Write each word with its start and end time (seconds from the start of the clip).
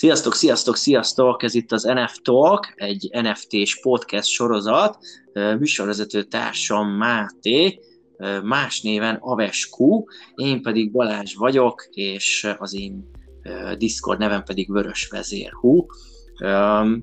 Sziasztok, 0.00 0.34
sziasztok, 0.34 0.76
sziasztok! 0.76 1.42
Ez 1.42 1.54
itt 1.54 1.72
az 1.72 1.82
NF 1.82 2.16
Talk, 2.22 2.72
egy 2.74 3.08
NFT-s 3.12 3.80
podcast 3.80 4.28
sorozat. 4.28 4.98
Műsorvezető 5.58 6.22
társam 6.22 6.88
Máté, 6.88 7.80
más 8.42 8.80
néven 8.80 9.16
Avesku, 9.20 10.04
én 10.34 10.62
pedig 10.62 10.90
Balázs 10.92 11.34
vagyok, 11.34 11.86
és 11.90 12.54
az 12.58 12.74
én 12.74 13.10
Discord 13.78 14.18
nevem 14.18 14.42
pedig 14.42 14.72
Vörös 14.72 15.08
Vezérhú. 15.08 15.86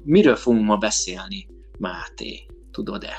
Miről 0.04 0.36
fogunk 0.36 0.66
ma 0.66 0.77
beszélni, 0.77 1.48
Máté? 1.79 2.45
Tudod-e? 2.71 3.16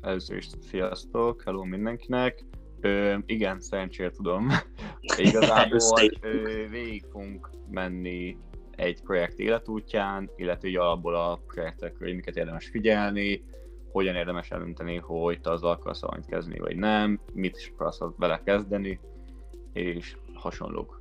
Először 0.00 0.36
is 0.36 0.46
sziasztok, 0.70 1.42
hello 1.44 1.64
mindenkinek. 1.64 2.44
Ö, 2.86 3.16
igen, 3.26 3.60
szerencsére 3.60 4.10
tudom. 4.10 4.48
Igazából 5.16 5.78
ö, 6.20 6.68
végig 6.70 7.04
fogunk 7.10 7.50
menni 7.70 8.36
egy 8.70 9.02
projekt 9.02 9.38
életútján, 9.38 10.30
illetve 10.36 10.68
így 10.68 10.76
alapból 10.76 11.14
a 11.14 11.40
projektekről, 11.46 12.08
hogy 12.08 12.16
miket 12.16 12.36
érdemes 12.36 12.68
figyelni, 12.68 13.44
hogyan 13.92 14.14
érdemes 14.14 14.50
elönteni, 14.50 14.96
hogy 14.96 15.40
te 15.40 15.50
azzal 15.50 15.70
akarsz 15.70 16.00
valamit 16.00 16.26
kezdeni, 16.26 16.58
vagy 16.58 16.76
nem, 16.76 17.20
mit 17.32 17.56
is 17.56 17.72
akarsz 17.74 17.98
vele 18.16 18.40
kezdeni, 18.44 19.00
és 19.72 20.16
hasonlók. 20.34 21.00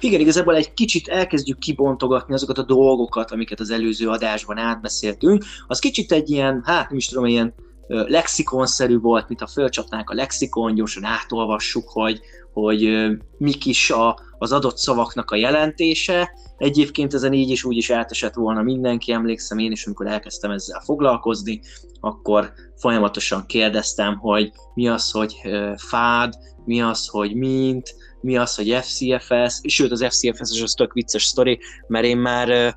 Igen, 0.00 0.20
igazából 0.20 0.54
egy 0.54 0.74
kicsit 0.74 1.08
elkezdjük 1.08 1.58
kibontogatni 1.58 2.34
azokat 2.34 2.58
a 2.58 2.62
dolgokat, 2.62 3.30
amiket 3.30 3.60
az 3.60 3.70
előző 3.70 4.08
adásban 4.08 4.58
átbeszéltünk. 4.58 5.44
Az 5.66 5.78
kicsit 5.78 6.12
egy 6.12 6.30
ilyen, 6.30 6.62
hát 6.64 6.88
nem 6.88 6.98
is 6.98 7.08
tudom, 7.08 7.24
ilyen 7.24 7.54
lexikonszerű 7.86 8.98
volt, 8.98 9.28
mint 9.28 9.40
a 9.40 9.46
fölcsapnánk 9.46 10.10
a 10.10 10.14
lexikon, 10.14 10.74
gyorsan 10.74 11.04
átolvassuk, 11.04 11.88
hogy, 11.88 12.20
hogy 12.52 13.08
mik 13.38 13.66
is 13.66 13.90
a, 13.90 14.18
az 14.38 14.52
adott 14.52 14.76
szavaknak 14.76 15.30
a 15.30 15.36
jelentése. 15.36 16.30
Egyébként 16.56 17.14
ezen 17.14 17.32
így 17.32 17.50
is 17.50 17.64
úgy 17.64 17.76
is 17.76 17.90
átesett 17.90 18.34
volna 18.34 18.62
mindenki, 18.62 19.12
emlékszem 19.12 19.58
én 19.58 19.72
is, 19.72 19.86
amikor 19.86 20.06
elkezdtem 20.06 20.50
ezzel 20.50 20.82
foglalkozni, 20.84 21.60
akkor 22.00 22.52
folyamatosan 22.76 23.46
kérdeztem, 23.46 24.16
hogy 24.16 24.52
mi 24.74 24.88
az, 24.88 25.10
hogy 25.10 25.40
fád, 25.76 26.34
mi 26.64 26.80
az, 26.80 27.06
hogy 27.06 27.34
mint, 27.34 27.94
mi 28.20 28.36
az, 28.36 28.54
hogy 28.54 28.70
FCFS, 28.70 29.60
sőt 29.62 29.90
az 29.90 30.04
FCFS 30.04 30.62
az 30.62 30.72
tök 30.76 30.92
vicces 30.92 31.24
sztori, 31.24 31.58
mert 31.86 32.04
én 32.04 32.18
már 32.18 32.76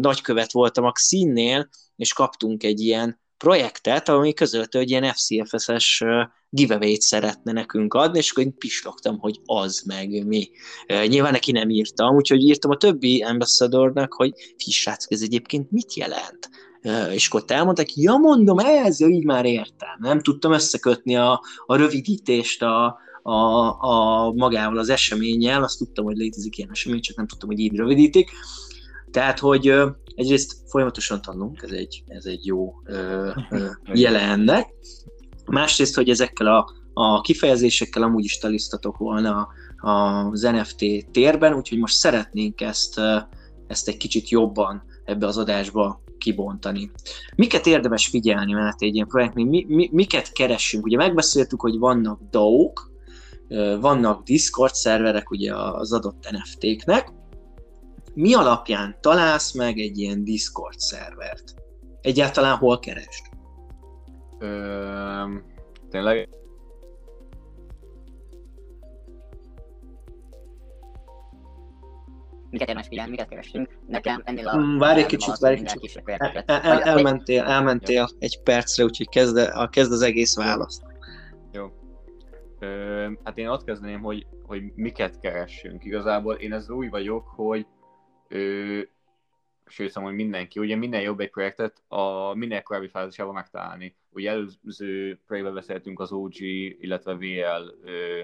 nagykövet 0.00 0.52
voltam 0.52 0.84
a 0.84 0.92
színnél, 0.94 1.68
és 1.96 2.12
kaptunk 2.12 2.62
egy 2.62 2.80
ilyen 2.80 3.20
projektet, 3.42 4.08
ami 4.08 4.32
közölte, 4.32 4.78
hogy 4.78 4.90
ilyen 4.90 5.12
FCFS-es 5.12 6.04
giveaway-t 6.48 7.00
szeretne 7.00 7.52
nekünk 7.52 7.94
adni, 7.94 8.18
és 8.18 8.30
akkor 8.30 8.44
én 8.44 8.56
pislogtam, 8.58 9.18
hogy 9.18 9.40
az 9.44 9.82
meg 9.86 10.26
mi. 10.26 10.50
Nyilván 11.06 11.32
neki 11.32 11.52
nem 11.52 11.70
írtam, 11.70 12.14
úgyhogy 12.14 12.40
írtam 12.40 12.70
a 12.70 12.76
többi 12.76 13.22
ambassadornak, 13.22 14.12
hogy 14.12 14.32
srác, 14.56 15.04
ez 15.08 15.22
egyébként 15.22 15.70
mit 15.70 15.94
jelent? 15.94 16.50
És 17.12 17.28
akkor 17.28 17.44
elmondták, 17.46 17.96
ja 17.96 18.16
mondom, 18.16 18.58
ez, 18.58 19.00
ja, 19.00 19.06
így 19.06 19.24
már 19.24 19.44
értem. 19.44 19.96
Nem 19.98 20.20
tudtam 20.20 20.52
összekötni 20.52 21.16
a, 21.16 21.40
a 21.66 21.76
rövidítést 21.76 22.62
a, 22.62 22.98
a, 23.22 23.32
a 23.78 24.32
magával 24.32 24.78
az 24.78 24.88
eseménnyel, 24.88 25.62
azt 25.62 25.78
tudtam, 25.78 26.04
hogy 26.04 26.16
létezik 26.16 26.58
ilyen 26.58 26.70
esemény, 26.70 27.00
csak 27.00 27.16
nem 27.16 27.26
tudtam, 27.26 27.48
hogy 27.48 27.58
így 27.58 27.76
rövidítik. 27.76 28.30
Tehát, 29.12 29.38
hogy 29.38 29.72
egyrészt 30.14 30.56
folyamatosan 30.66 31.22
tanulunk, 31.22 31.62
ez 31.62 31.70
egy, 31.70 32.04
ez 32.06 32.24
egy 32.24 32.46
jó 32.46 32.74
ö, 32.84 33.30
ö, 33.50 33.66
jele 34.02 34.20
ennek. 34.20 34.68
Másrészt, 35.46 35.94
hogy 35.94 36.08
ezekkel 36.08 36.46
a, 36.46 36.70
a 36.92 37.20
kifejezésekkel 37.20 38.02
amúgy 38.02 38.24
is 38.24 38.38
telisztatok 38.38 38.96
volna 38.96 39.48
az 39.76 40.42
NFT 40.42 41.10
térben, 41.10 41.54
úgyhogy 41.54 41.78
most 41.78 41.96
szeretnénk 41.96 42.60
ezt, 42.60 43.00
ezt 43.66 43.88
egy 43.88 43.96
kicsit 43.96 44.28
jobban 44.28 44.82
ebbe 45.04 45.26
az 45.26 45.38
adásba 45.38 46.02
kibontani. 46.18 46.90
Miket 47.36 47.66
érdemes 47.66 48.06
figyelni, 48.06 48.52
mert 48.52 48.82
egy 48.82 48.94
ilyen 48.94 49.06
projekt, 49.06 49.34
mi, 49.34 49.64
mi, 49.68 49.88
miket 49.92 50.32
keressünk? 50.32 50.84
Ugye 50.84 50.96
megbeszéltük, 50.96 51.60
hogy 51.60 51.78
vannak 51.78 52.20
DAO-k, 52.30 52.90
vannak 53.80 54.22
Discord 54.22 54.74
szerverek 54.74 55.30
ugye 55.30 55.54
az 55.56 55.92
adott 55.92 56.30
NFT-knek, 56.30 57.12
mi 58.14 58.34
alapján 58.34 58.96
találsz 59.00 59.52
meg 59.52 59.78
egy 59.78 59.98
ilyen 59.98 60.24
Discord 60.24 60.78
szervert? 60.78 61.54
Egyáltalán 62.00 62.56
hol 62.56 62.78
keresd? 62.78 63.24
Ö, 64.38 65.34
tényleg 65.90 66.28
miket 72.50 72.68
érdemes 72.68 72.88
figyelni, 72.88 73.10
miket 73.10 73.28
keresünk. 73.28 73.78
Nekem 73.86 74.22
ennél 74.24 74.48
a... 74.48 74.56
Mm, 74.56 74.78
várj 74.78 75.00
egy 75.00 75.06
kicsit, 75.06 75.38
várj 75.38 75.54
egy 75.54 75.72
kicsit. 75.72 76.02
El, 76.04 76.44
el, 76.46 76.82
elmentél, 76.82 77.42
elmentél 77.42 78.08
egy 78.18 78.40
percre, 78.42 78.84
úgyhogy 78.84 79.08
kezd, 79.08 79.50
kezd 79.70 79.92
az 79.92 80.02
egész 80.02 80.36
választ. 80.36 80.82
Jó. 81.52 81.72
Ö, 82.58 83.10
hát 83.24 83.38
én 83.38 83.48
ott 83.48 83.64
kezdeném, 83.64 84.00
hogy, 84.00 84.26
hogy 84.46 84.62
miket 84.74 85.20
keressünk. 85.20 85.84
Igazából 85.84 86.34
én 86.34 86.52
ez 86.52 86.70
új 86.70 86.88
vagyok, 86.88 87.26
hogy 87.36 87.66
ö, 88.32 88.80
sőt, 89.66 89.90
szóval, 89.90 90.08
hogy 90.10 90.18
mindenki, 90.18 90.58
ugye 90.58 90.76
minden 90.76 91.00
jobb 91.00 91.20
egy 91.20 91.30
projektet 91.30 91.82
a 91.88 92.34
minél 92.34 92.62
korábbi 92.62 92.88
fázisában 92.88 93.34
megtalálni. 93.34 93.96
Ugye 94.10 94.30
előző 94.30 95.20
projektben 95.26 95.54
beszéltünk 95.54 96.00
az 96.00 96.12
OG, 96.12 96.40
illetve 96.80 97.14
VL 97.14 97.74
ö, 97.84 98.22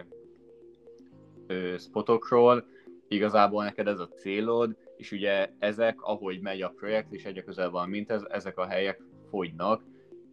ö, 1.47 1.74
spotokról, 1.78 2.66
igazából 3.08 3.64
neked 3.64 3.86
ez 3.86 3.98
a 3.98 4.08
célod, 4.08 4.76
és 4.97 5.12
ugye 5.12 5.50
ezek, 5.58 6.02
ahogy 6.02 6.41
megy 6.41 6.62
a 6.62 6.72
projekt, 6.76 7.12
és 7.12 7.24
egyre 7.24 7.42
közel 7.42 7.70
van, 7.70 7.88
mint 7.88 8.10
ez, 8.10 8.22
ezek 8.28 8.58
a 8.58 8.66
helyek 8.66 9.02
fogynak, 9.30 9.82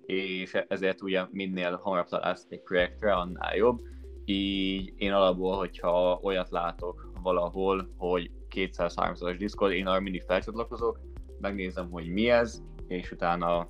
és 0.06 0.54
ezért 0.68 1.02
ugye 1.02 1.26
minél 1.32 1.76
hamarabb 1.76 2.08
találsz 2.08 2.46
egy 2.50 2.62
projektre, 2.62 3.14
annál 3.14 3.56
jobb. 3.56 3.82
Így 4.26 4.94
én 4.98 5.12
alapból, 5.12 5.58
hogyha 5.58 6.20
olyat 6.24 6.50
látok 6.50 7.12
valahol, 7.22 7.94
hogy 7.98 8.32
200-300-as 8.56 9.36
Discord, 9.38 9.74
én 9.74 9.88
arra 9.88 10.00
mindig 10.00 10.24
felcsatlakozok, 10.28 11.00
megnézem, 11.40 11.90
hogy 11.92 12.08
mi 12.08 12.30
ez, 12.30 12.62
és 12.88 13.12
utána 13.12 13.70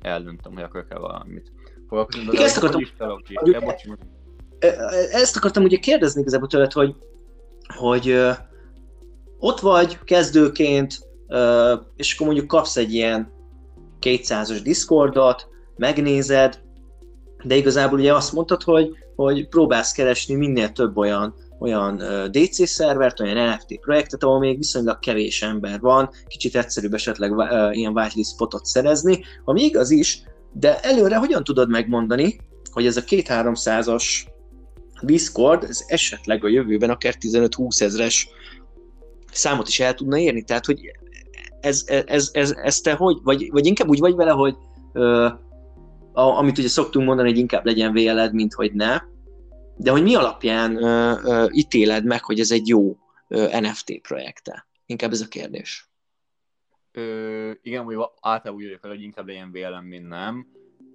eldöntöm, 0.00 0.52
hogy 0.52 0.62
akarok-e 0.62 0.98
valamit. 0.98 1.52
Foglalkozom, 1.88 2.26
de 2.26 2.42
ezt 2.42 2.56
akartam, 2.56 2.82
ezt 5.10 5.36
akartam 5.36 5.62
ugye 5.62 5.76
kérdezni 5.76 6.20
igazából 6.20 6.48
tőled, 6.48 6.72
hogy, 6.72 6.94
hogy 7.76 8.20
ott 9.38 9.60
vagy 9.60 9.98
kezdőként, 10.04 10.98
és 11.96 12.14
akkor 12.14 12.26
mondjuk 12.26 12.46
kapsz 12.46 12.76
egy 12.76 12.92
ilyen 12.92 13.32
200-as 14.00 14.60
Discordot, 14.62 15.48
megnézed, 15.76 16.60
de 17.44 17.54
igazából 17.54 17.98
ugye 17.98 18.14
azt 18.14 18.32
mondtad, 18.32 18.62
hogy, 18.62 18.96
hogy 19.16 19.48
próbálsz 19.48 19.92
keresni 19.92 20.34
minél 20.34 20.72
több 20.72 20.96
olyan 20.96 21.34
olyan 21.58 22.02
DC 22.30 22.68
szervert, 22.68 23.20
olyan 23.20 23.48
NFT 23.48 23.80
projektet, 23.80 24.22
ahol 24.22 24.38
még 24.38 24.56
viszonylag 24.56 24.98
kevés 24.98 25.42
ember 25.42 25.80
van, 25.80 26.10
kicsit 26.26 26.56
egyszerűbb 26.56 26.94
esetleg 26.94 27.32
ilyen 27.72 27.92
whitelist 27.92 28.30
spotot 28.30 28.64
szerezni, 28.64 29.24
ami 29.44 29.62
igaz 29.62 29.90
is, 29.90 30.22
de 30.52 30.80
előre 30.80 31.16
hogyan 31.16 31.44
tudod 31.44 31.68
megmondani, 31.68 32.40
hogy 32.72 32.86
ez 32.86 32.96
a 32.96 33.02
2-300-as 33.04 34.04
Discord, 35.02 35.64
ez 35.64 35.84
esetleg 35.86 36.44
a 36.44 36.48
jövőben 36.48 36.90
akár 36.90 37.14
15-20 37.20 37.80
ezres 37.80 38.28
számot 39.32 39.68
is 39.68 39.80
el 39.80 39.94
tudna 39.94 40.18
érni, 40.18 40.42
tehát 40.42 40.66
hogy 40.66 40.80
ez, 41.60 41.84
ez, 42.06 42.28
ez, 42.32 42.54
ez 42.62 42.80
te 42.80 42.92
hogy, 42.92 43.16
vagy, 43.22 43.50
vagy 43.50 43.66
inkább 43.66 43.88
úgy 43.88 43.98
vagy 43.98 44.14
vele, 44.14 44.30
hogy 44.30 44.54
ö, 44.92 45.28
a, 46.12 46.22
amit 46.22 46.58
ugye 46.58 46.68
szoktunk 46.68 47.06
mondani, 47.06 47.28
hogy 47.28 47.38
inkább 47.38 47.64
legyen 47.64 47.92
véled, 47.92 48.34
mint 48.34 48.54
hogy 48.54 48.72
ne, 48.72 48.96
de 49.78 49.90
hogy 49.90 50.02
mi 50.02 50.14
alapján 50.14 50.82
ö, 50.82 51.12
ö, 51.24 51.46
ítéled 51.52 52.04
meg, 52.04 52.24
hogy 52.24 52.40
ez 52.40 52.50
egy 52.50 52.68
jó 52.68 52.96
ö, 53.28 53.60
NFT 53.60 54.00
projekte? 54.00 54.66
Inkább 54.86 55.12
ez 55.12 55.20
a 55.20 55.28
kérdés. 55.28 55.90
Ö, 56.92 57.50
igen, 57.62 57.84
hogy 57.84 57.96
általában 58.20 58.62
úgy 58.62 58.64
vagyok 58.64 58.84
hogy 58.84 59.02
inkább 59.02 59.26
legyen 59.26 59.50
vélem, 59.50 59.84
mint 59.84 60.08
nem. 60.08 60.46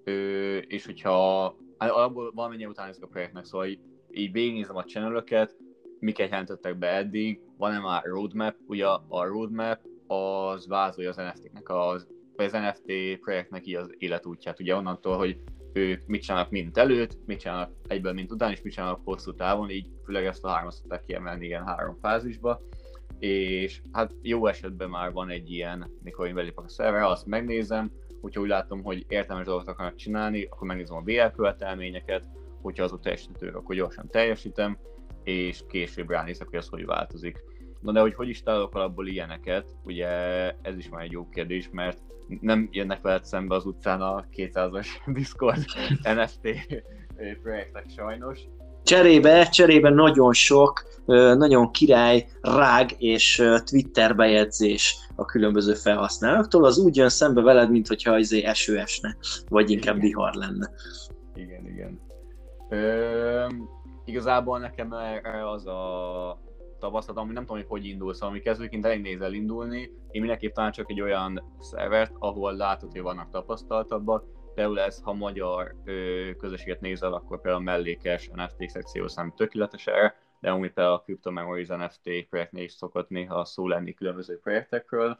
Ö, 0.03 0.57
és 0.57 0.85
hogyha 0.85 1.43
hát 1.77 1.89
alapból 1.89 2.31
valamennyire 2.35 2.69
után 2.69 2.89
ezek 2.89 3.03
a 3.03 3.07
projektnek, 3.07 3.45
szóval 3.45 3.67
így, 3.67 3.79
így 4.11 4.31
végignézem 4.31 4.75
a 4.75 4.83
channelöket, 4.83 5.55
miket 5.99 6.29
jelentettek 6.29 6.77
be 6.77 6.87
eddig, 6.87 7.41
van-e 7.57 7.79
már 7.79 8.03
roadmap, 8.03 8.55
ugye 8.67 8.87
a 8.87 9.25
roadmap 9.25 9.79
az 10.07 10.67
vázolja 10.67 11.09
az 11.09 11.15
NFT-nek 11.15 11.69
az, 11.69 12.07
vagy 12.35 12.45
az 12.45 12.51
NFT 12.51 13.19
projektnek 13.19 13.67
így 13.67 13.75
az 13.75 13.95
életútját, 13.97 14.59
ugye 14.59 14.75
onnantól, 14.75 15.17
hogy 15.17 15.37
ők 15.73 16.05
mit 16.05 16.21
csinálnak 16.21 16.49
mint 16.49 16.77
előtt, 16.77 17.17
mit 17.25 17.39
csinálnak 17.39 17.71
egyből, 17.87 18.13
mint 18.13 18.31
után, 18.31 18.51
és 18.51 18.61
mit 18.61 18.73
csinálnak 18.73 19.01
hosszú 19.03 19.33
távon, 19.33 19.69
így 19.69 19.87
főleg 20.05 20.25
ezt 20.25 20.43
a 20.43 20.49
hármat 20.49 20.73
szokták 20.73 21.01
kiemelni 21.01 21.45
ilyen 21.45 21.65
három 21.65 21.97
fázisba, 22.01 22.61
és 23.19 23.81
hát 23.91 24.13
jó 24.21 24.47
esetben 24.47 24.89
már 24.89 25.11
van 25.11 25.29
egy 25.29 25.51
ilyen, 25.51 25.91
mikor 26.03 26.27
én 26.27 26.33
belépek 26.33 26.65
a 26.65 26.69
szerverre, 26.69 27.07
azt 27.07 27.25
megnézem, 27.25 27.91
hogyha 28.21 28.41
úgy 28.41 28.47
látom, 28.47 28.83
hogy 28.83 29.05
értelmes 29.07 29.45
dolgokat 29.45 29.73
akarnak 29.73 29.95
csinálni, 29.95 30.43
akkor 30.43 30.67
megnézem 30.67 30.95
a 30.95 31.01
BL 31.01 31.25
követelményeket, 31.35 32.23
hogyha 32.61 32.83
azok 32.83 33.01
teljesíthetők, 33.01 33.55
akkor 33.55 33.75
gyorsan 33.75 34.09
teljesítem, 34.09 34.77
és 35.23 35.63
később 35.69 36.09
ránézek, 36.09 36.47
hogy 36.47 36.57
az 36.59 36.67
hogy 36.67 36.85
változik. 36.85 37.43
Na 37.83 37.91
de 37.91 37.99
hogy 37.99 38.13
hogy 38.13 38.29
is 38.29 38.43
találok 38.43 38.75
alapból 38.75 39.07
ilyeneket, 39.07 39.65
ugye 39.83 40.07
ez 40.61 40.77
is 40.77 40.89
már 40.89 41.03
egy 41.03 41.11
jó 41.11 41.29
kérdés, 41.29 41.69
mert 41.71 41.97
nem 42.41 42.67
jönnek 42.71 43.01
veled 43.01 43.25
szembe 43.25 43.55
az 43.55 43.65
utcán 43.65 44.01
a 44.01 44.25
200-as 44.35 44.87
Discord 45.17 45.65
NFT 46.15 46.47
projektek 47.41 47.85
sajnos. 47.95 48.39
Cserébe, 48.83 49.45
cserébe 49.45 49.89
nagyon 49.89 50.33
sok, 50.33 50.83
nagyon 51.05 51.71
király 51.71 52.25
rág 52.41 52.95
és 52.97 53.43
Twitter 53.65 54.15
bejegyzés 54.15 54.97
a 55.15 55.25
különböző 55.25 55.73
felhasználóktól, 55.73 56.65
az 56.65 56.77
úgy 56.77 56.95
jön 56.95 57.09
szembe 57.09 57.41
veled, 57.41 57.69
mint 57.69 57.87
hogyha 57.87 58.17
izé 58.17 58.43
eső 58.43 58.79
esne, 58.79 59.15
vagy 59.49 59.69
inkább 59.69 59.95
igen. 59.95 60.07
vihar 60.07 60.33
lenne. 60.33 60.69
Igen, 61.35 61.67
igen. 61.67 61.99
Ö, 62.69 63.47
igazából 64.05 64.59
nekem 64.59 64.93
az 65.53 65.67
a 65.67 66.41
tapasztalatom, 66.83 67.23
ami 67.23 67.33
nem 67.33 67.45
tudom, 67.45 67.61
hogy 67.61 67.69
hogy 67.69 67.85
indul, 67.85 68.13
szóval 68.13 68.29
ami 68.29 68.39
kezdőként 68.39 68.85
elég 68.85 69.01
néz 69.01 69.21
elindulni. 69.21 69.79
Én 70.11 70.21
mindenképp 70.21 70.53
talán 70.53 70.71
csak 70.71 70.89
egy 70.89 71.01
olyan 71.01 71.55
szervert, 71.59 72.13
ahol 72.19 72.55
látod, 72.55 72.91
hogy 72.91 73.01
vannak 73.01 73.31
tapasztaltabbak, 73.31 74.25
például 74.55 74.79
ez, 74.79 75.01
ha 75.01 75.13
magyar 75.13 75.75
ö, 75.85 76.29
közösséget 76.37 76.81
nézel, 76.81 77.13
akkor 77.13 77.41
például 77.41 77.61
a 77.61 77.71
mellékes 77.71 78.29
NFT 78.33 78.69
szekció 78.69 79.07
szám 79.07 79.33
tökéletes 79.35 79.87
erre, 79.87 80.15
de 80.39 80.49
ami 80.49 80.69
például 80.69 80.95
a 80.95 81.01
Crypto 81.01 81.31
Memories 81.31 81.67
NFT 81.67 82.09
projektnél 82.29 82.63
is 82.63 82.71
szokott 82.71 83.09
néha 83.09 83.45
szó 83.45 83.67
lenni 83.67 83.93
különböző 83.93 84.39
projektekről, 84.39 85.19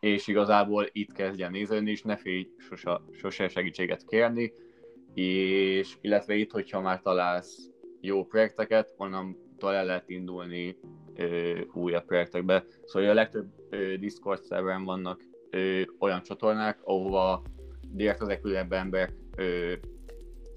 és 0.00 0.26
igazából 0.26 0.88
itt 0.92 1.12
kezdjen 1.12 1.50
nézni, 1.50 1.90
és 1.90 2.02
ne 2.02 2.16
félj 2.16 2.48
sose, 2.58 3.00
sose 3.12 3.48
segítséget 3.48 4.04
kérni, 4.04 4.52
és 5.14 5.96
illetve 6.00 6.34
itt, 6.34 6.50
hogyha 6.50 6.80
már 6.80 7.00
találsz 7.00 7.70
jó 8.00 8.24
projekteket, 8.24 8.94
onnantól 9.58 9.74
el 9.74 9.84
lehet 9.84 10.08
indulni 10.08 10.76
ö, 11.16 11.60
újabb 11.72 12.04
projektekbe. 12.04 12.64
Szóval 12.84 13.08
a 13.08 13.14
legtöbb 13.14 13.46
ö, 13.70 13.96
Discord 13.96 14.42
szerveren 14.42 14.84
vannak 14.84 15.20
ö, 15.50 15.80
olyan 15.98 16.22
csatornák, 16.22 16.78
ahova 16.82 17.42
direkt 17.88 18.20
az 18.20 18.28
ekülebb 18.28 18.72
emberek 18.72 19.12
ö, 19.36 19.72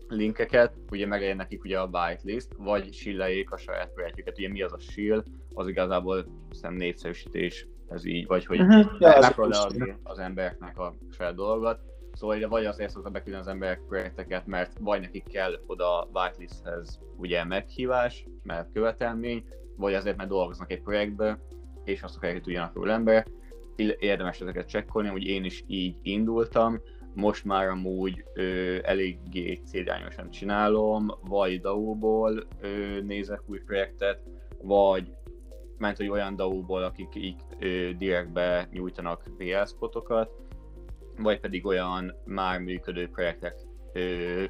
linkeket, 0.07 0.73
ugye 0.91 1.05
meglegyen 1.05 1.35
nekik 1.35 1.63
ugye 1.63 1.79
a 1.79 1.89
whitelist, 1.91 2.47
vagy 2.57 2.93
silleljék 2.93 3.51
a 3.51 3.57
saját 3.57 3.93
projektjüket. 3.93 4.37
Ugye 4.37 4.49
mi 4.49 4.61
az 4.61 4.73
a 4.73 4.79
shill? 4.79 5.23
Az 5.53 5.67
igazából 5.67 6.25
szerintem 6.51 6.87
népszerűsítés, 6.87 7.67
ez 7.89 8.05
így, 8.05 8.27
vagy 8.27 8.45
hogy 8.45 8.59
uh-huh. 8.59 8.99
leadni 9.35 9.95
az 10.03 10.19
embereknek 10.19 10.77
a 10.77 10.93
saját 11.09 11.35
dolgot. 11.35 11.79
Szóval 12.13 12.35
ide 12.35 12.47
vagy 12.47 12.65
azért 12.65 12.91
szoktak 12.91 13.11
beküldeni 13.11 13.43
az 13.43 13.51
emberek 13.51 13.81
projekteket, 13.87 14.47
mert 14.47 14.77
vagy 14.79 15.01
nekik 15.01 15.23
kell 15.27 15.59
oda 15.65 16.09
whitelisthez 16.13 16.99
ugye 17.17 17.43
meghívás, 17.43 18.25
mert 18.43 18.71
követelmény, 18.73 19.45
vagy 19.77 19.93
azért, 19.93 20.17
mert 20.17 20.29
dolgoznak 20.29 20.71
egy 20.71 20.81
projektbe, 20.81 21.39
és 21.83 22.01
azt 22.01 22.15
akarják, 22.15 22.37
hogy 22.37 22.45
tudjanak 22.45 22.73
róla 22.73 22.91
ember. 22.91 23.27
Érdemes 23.99 24.41
ezeket 24.41 24.67
csekkolni, 24.67 25.09
hogy 25.09 25.23
én 25.23 25.43
is 25.43 25.63
így 25.67 25.95
indultam, 26.01 26.81
most 27.13 27.45
már 27.45 27.67
amúgy 27.67 28.23
ö, 28.33 28.77
eléggé 28.83 29.53
célirányosan 29.65 30.29
csinálom, 30.29 31.07
vagy 31.21 31.61
DAO-ból 31.61 32.47
ö, 32.61 32.67
nézek 33.01 33.41
új 33.45 33.59
projektet, 33.59 34.23
vagy 34.61 35.13
ment, 35.77 35.97
hogy 35.97 36.07
olyan 36.07 36.35
DAO-ból, 36.35 36.83
akik 36.83 37.15
így 37.15 37.35
direktbe 37.97 38.67
nyújtanak 38.71 39.23
PL 39.37 39.65
spotokat, 39.65 40.31
vagy 41.21 41.39
pedig 41.39 41.65
olyan 41.65 42.15
már 42.25 42.59
működő 42.59 43.09
projektek 43.09 43.55
ö, 43.93 44.43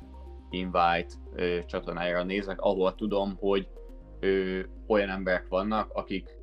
invite 0.49 1.13
ö, 1.35 1.57
csatornájára 1.65 2.23
nézek, 2.23 2.61
ahol 2.61 2.95
tudom, 2.95 3.35
hogy 3.39 3.67
ö, 4.19 4.59
olyan 4.87 5.09
emberek 5.09 5.47
vannak, 5.47 5.91
akik 5.93 6.39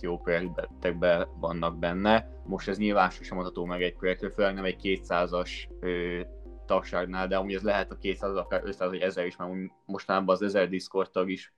jó 0.00 0.18
projektekben 0.18 1.28
vannak 1.40 1.78
benne. 1.78 2.28
Most 2.44 2.68
ez 2.68 2.78
nyilván 2.78 3.10
sosem 3.10 3.38
adható 3.38 3.64
meg 3.64 3.82
egy 3.82 3.94
projektről, 3.94 4.30
főleg 4.30 4.54
nem 4.54 4.64
egy 4.64 5.00
200-as 5.08 5.50
ö, 5.80 6.20
tagságnál, 6.66 7.28
de 7.28 7.36
amúgy 7.36 7.54
ez 7.54 7.62
lehet 7.62 7.90
a 7.90 7.96
200, 7.96 8.36
akár 8.36 8.60
500 8.64 8.88
vagy 8.88 9.00
1000 9.00 9.26
is, 9.26 9.36
mert 9.36 9.52
mostanában 9.86 10.34
az 10.34 10.42
1000 10.42 10.68
Discord 10.68 11.10
tag 11.10 11.30
is 11.30 11.54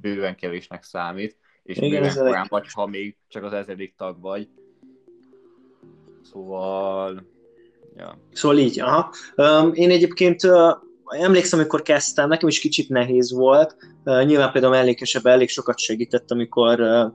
bőven 0.00 0.34
kevésnek 0.36 0.82
számít, 0.82 1.38
és 1.62 1.76
Igen, 1.76 2.02
bőven 2.02 2.24
korán 2.24 2.46
vagy, 2.48 2.66
ha 2.72 2.86
még 2.86 3.16
csak 3.28 3.42
az 3.42 3.52
ezedik 3.52 3.94
tag 3.96 4.20
vagy. 4.20 4.48
Szóval... 6.32 7.26
Ja. 7.96 8.18
Szóval 8.32 8.58
így, 8.58 8.80
aha. 8.80 9.12
Én 9.72 9.90
egyébként 9.90 10.40
emlékszem, 11.04 11.58
amikor 11.58 11.82
kezdtem, 11.82 12.28
nekem 12.28 12.48
is 12.48 12.60
kicsit 12.60 12.88
nehéz 12.88 13.32
volt. 13.32 13.76
Nyilván 14.04 14.52
például 14.52 14.72
mellékesebb 14.72 15.26
elég 15.26 15.48
sokat 15.48 15.78
segített, 15.78 16.30
amikor 16.30 16.80
uh, 16.80 17.12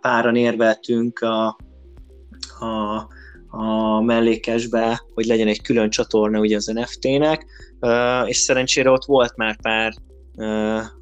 páran 0.00 0.36
érveltünk 0.36 1.18
a, 1.18 1.56
a, 2.58 3.06
a 3.48 4.00
mellékesbe, 4.00 5.02
hogy 5.14 5.24
legyen 5.24 5.48
egy 5.48 5.62
külön 5.62 5.90
csatorna 5.90 6.40
ugye 6.40 6.56
az 6.56 6.66
NFT-nek, 6.66 7.46
és 8.24 8.36
szerencsére 8.36 8.90
ott 8.90 9.04
volt 9.04 9.36
már 9.36 9.56
pár 9.60 9.94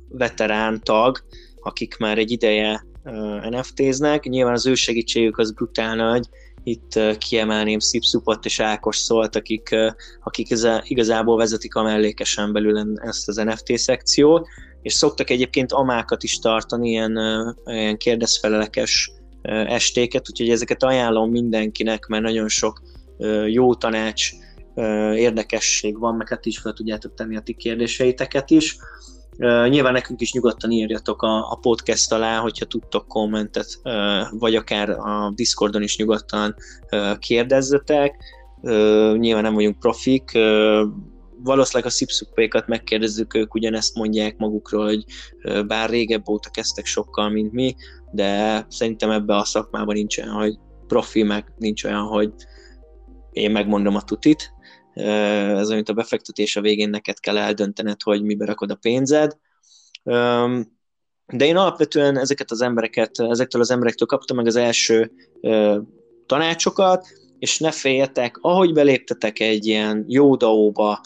veterán 0.09 0.81
tag, 0.83 1.19
akik 1.61 1.97
már 1.97 2.19
egy 2.19 2.31
ideje 2.31 2.87
uh, 3.05 3.49
NFT-znek. 3.49 4.25
Nyilván 4.25 4.55
az 4.55 4.67
ő 4.67 4.75
segítségük 4.75 5.39
az 5.39 5.53
brutál 5.53 5.97
nagy, 5.97 6.29
itt 6.65 7.01
kiemelném 7.19 7.79
Szipszupot 7.79 8.45
és 8.45 8.61
Ákos 8.61 8.97
szólt, 8.97 9.37
akik, 9.37 9.75
akik 10.23 10.49
igazából 10.83 11.37
vezetik 11.37 11.75
a 11.75 11.83
mellékesen 11.83 12.53
belül 12.53 13.01
ezt 13.03 13.29
az 13.29 13.37
NFT 13.37 13.79
szekciót, 13.79 14.49
és 14.83 14.93
szoktak 14.93 15.31
egyébként 15.31 15.73
amákat 15.73 16.23
is 16.23 16.39
tartani, 16.39 16.89
ilyen, 16.89 17.19
ilyen 17.65 17.97
kérdezfelelekes 17.97 19.11
estéket, 19.67 20.31
úgyhogy 20.31 20.51
ezeket 20.51 20.83
ajánlom 20.83 21.31
mindenkinek, 21.31 22.07
mert 22.07 22.23
nagyon 22.23 22.49
sok 22.49 22.83
jó 23.47 23.75
tanács, 23.75 24.31
érdekesség 25.15 25.99
van, 25.99 26.15
meg 26.15 26.29
hát 26.29 26.47
is 26.47 26.59
fel 26.59 26.73
tudjátok 26.73 27.15
tenni 27.15 27.37
a 27.37 27.41
ti 27.41 27.55
kérdéseiteket 27.55 28.51
is. 28.51 28.77
Nyilván 29.69 29.93
nekünk 29.93 30.21
is 30.21 30.33
nyugodtan 30.33 30.71
írjatok 30.71 31.23
a, 31.23 31.51
a 31.51 31.59
podcast 31.61 32.13
alá, 32.13 32.39
hogyha 32.39 32.65
tudtok 32.65 33.07
kommentet, 33.09 33.81
vagy 34.31 34.55
akár 34.55 34.91
a 34.91 35.33
Discordon 35.35 35.83
is 35.83 35.97
nyugodtan 35.97 36.55
kérdezzetek. 37.19 38.17
Nyilván 39.17 39.43
nem 39.43 39.55
vagyunk 39.55 39.79
profik, 39.79 40.31
valószínűleg 41.43 41.87
a 41.87 41.95
szipszupékat 41.95 42.67
megkérdezzük, 42.67 43.35
ők 43.35 43.55
ugyanezt 43.55 43.95
mondják 43.95 44.37
magukról, 44.37 44.85
hogy 44.85 45.05
bár 45.67 45.91
régebb 45.91 46.29
óta 46.29 46.51
kezdtek 46.51 46.87
sokkal, 46.87 47.29
mint 47.29 47.53
mi, 47.53 47.75
de 48.11 48.65
szerintem 48.69 49.11
ebbe 49.11 49.37
a 49.37 49.45
szakmában 49.45 49.95
nincs 49.95 50.19
olyan, 50.19 50.33
hogy 50.35 50.59
profi, 50.87 51.23
meg 51.23 51.53
nincs 51.59 51.85
olyan, 51.85 52.03
hogy 52.03 52.33
én 53.33 53.51
megmondom 53.51 53.97
a 53.97 54.03
tutit, 54.03 54.53
ez 54.95 55.69
mint 55.69 55.89
a 55.89 55.93
befektetés 55.93 56.57
a 56.57 56.61
végén 56.61 56.91
neked 56.91 57.21
kell 57.21 57.39
eldöntened, 57.39 58.03
hogy 58.03 58.23
mibe 58.23 58.45
rakod 58.45 58.71
a 58.71 58.75
pénzed. 58.75 59.37
De 61.27 61.45
én 61.47 61.57
alapvetően 61.57 62.19
ezeket 62.19 62.51
az 62.51 62.61
embereket, 62.61 63.21
ezektől 63.21 63.61
az 63.61 63.71
emberektől 63.71 64.09
kaptam 64.09 64.37
meg 64.37 64.47
az 64.47 64.57
első 64.57 65.13
tanácsokat, 66.27 67.07
és 67.39 67.59
ne 67.59 67.71
féljetek, 67.71 68.39
ahogy 68.41 68.73
beléptetek 68.73 69.41
egy 69.41 69.67
ilyen 69.67 70.05
jó 70.09 70.37
daóba, 70.37 71.01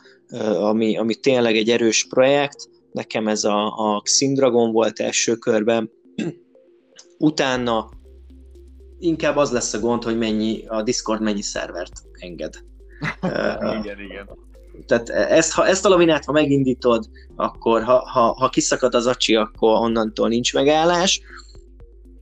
ami, 0.59 0.99
ami 0.99 1.14
tényleg 1.14 1.57
egy 1.57 1.71
erős 1.71 2.07
projekt, 2.09 2.68
nekem 2.92 3.28
ez 3.28 3.45
a, 3.45 3.66
a 3.66 4.00
Xindragon 4.00 4.73
volt 4.73 5.00
első 5.00 5.35
körben, 5.35 5.90
utána 7.18 7.88
inkább 8.99 9.37
az 9.37 9.50
lesz 9.50 9.75
a 9.75 9.80
gond, 9.80 10.02
hogy 10.02 10.18
mennyi 10.18 10.66
a 10.66 10.83
Discord 10.83 11.23
mennyi 11.23 11.42
szervert 11.42 12.02
enged. 12.12 12.54
Igen, 13.81 14.00
igen. 14.00 14.28
Tehát 14.87 15.09
ezt, 15.09 15.52
ha 15.52 15.67
ezt 15.67 15.85
a 15.85 15.88
laminát, 15.88 16.25
ha 16.25 16.33
megindítod, 16.33 17.05
akkor 17.37 17.83
ha, 17.83 17.99
ha, 17.99 18.33
ha 18.38 18.49
kiszakad 18.49 18.95
az 18.95 19.07
acsi, 19.07 19.35
akkor 19.35 19.81
onnantól 19.81 20.28
nincs 20.28 20.55
megállás. 20.55 21.21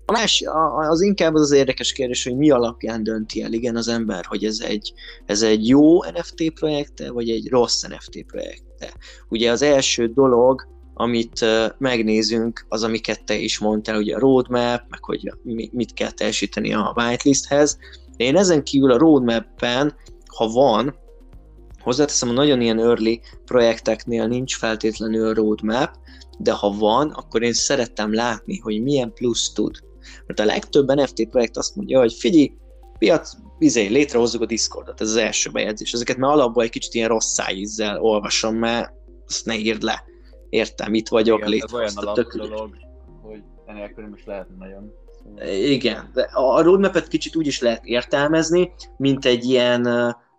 A 0.09 0.13
más, 0.13 0.45
az 0.89 1.01
inkább 1.01 1.35
az 1.35 1.41
az 1.41 1.53
érdekes 1.53 1.93
kérdés, 1.93 2.25
hogy 2.25 2.37
mi 2.37 2.51
alapján 2.51 3.03
dönti 3.03 3.43
el 3.43 3.53
igen 3.53 3.77
az 3.77 3.89
ember, 3.89 4.25
hogy 4.25 4.45
ez 4.45 4.61
egy, 4.61 4.93
ez 5.27 5.43
egy 5.43 5.69
jó 5.69 6.05
NFT 6.05 6.53
projekte, 6.55 7.11
vagy 7.11 7.31
egy 7.31 7.49
rossz 7.49 7.83
NFT 7.83 8.25
projekte. 8.27 8.93
Ugye 9.29 9.51
az 9.51 9.63
első 9.63 10.07
dolog, 10.07 10.69
amit 10.95 11.45
megnézünk, 11.79 12.67
az, 12.69 12.83
amiket 12.83 13.25
te 13.25 13.35
is 13.35 13.59
mondtál, 13.59 13.99
ugye 13.99 14.15
a 14.15 14.19
roadmap, 14.19 14.83
meg 14.89 15.05
hogy 15.05 15.33
mit 15.73 15.93
kell 15.95 16.11
teljesíteni 16.11 16.73
a 16.73 16.93
whitelisthez. 16.97 17.79
De 18.17 18.25
én 18.25 18.37
ezen 18.37 18.63
kívül 18.63 18.91
a 18.91 18.99
roadmap-ben 18.99 19.95
ha 20.37 20.49
van, 20.49 20.95
hozzáteszem, 21.79 22.29
a 22.29 22.33
nagyon 22.33 22.61
ilyen 22.61 22.79
early 22.79 23.21
projekteknél 23.45 24.27
nincs 24.27 24.57
feltétlenül 24.57 25.35
roadmap, 25.35 25.91
de 26.39 26.53
ha 26.53 26.71
van, 26.71 27.11
akkor 27.11 27.43
én 27.43 27.53
szerettem 27.53 28.15
látni, 28.15 28.59
hogy 28.59 28.83
milyen 28.83 29.13
plusz 29.13 29.53
tud. 29.53 29.77
Mert 30.27 30.41
a 30.41 30.45
legtöbb 30.45 30.93
NFT 30.93 31.29
projekt 31.29 31.57
azt 31.57 31.77
mondja, 31.77 31.99
hogy 31.99 32.13
figyelj, 32.13 32.57
piac, 32.99 33.33
izé, 33.59 33.87
létrehozzuk 33.87 34.43
a 34.43 34.47
Discordot, 34.47 35.01
ez 35.01 35.09
az 35.09 35.17
első 35.17 35.51
bejegyzés. 35.51 35.93
Ezeket 35.93 36.17
már 36.17 36.31
alapból 36.31 36.63
egy 36.63 36.71
kicsit 36.71 36.95
ilyen 36.95 37.09
rossz 37.09 37.33
szájízzel 37.33 38.01
olvasom, 38.01 38.57
mert 38.57 38.93
azt 39.27 39.47
ne 39.47 39.57
írd 39.57 39.83
le. 39.83 40.05
Értem, 40.49 40.95
itt 40.95 41.09
vagyok, 41.09 41.39
Igen, 41.39 41.63
ez 41.65 41.73
olyan 41.73 41.93
alap 41.95 42.33
dolog, 42.33 42.77
hogy 43.23 43.43
enélkül 43.67 44.05
nem 44.05 44.15
is 44.15 44.25
lehetne 44.25 44.55
nagyon. 44.59 44.93
Szóval... 45.23 45.49
Igen, 45.55 46.11
de 46.15 46.23
a 46.23 46.63
roadmap-et 46.63 47.09
kicsit 47.09 47.37
úgy 47.37 47.47
is 47.47 47.61
lehet 47.61 47.85
értelmezni, 47.85 48.73
mint 48.97 49.25
egy 49.25 49.45
ilyen 49.45 49.83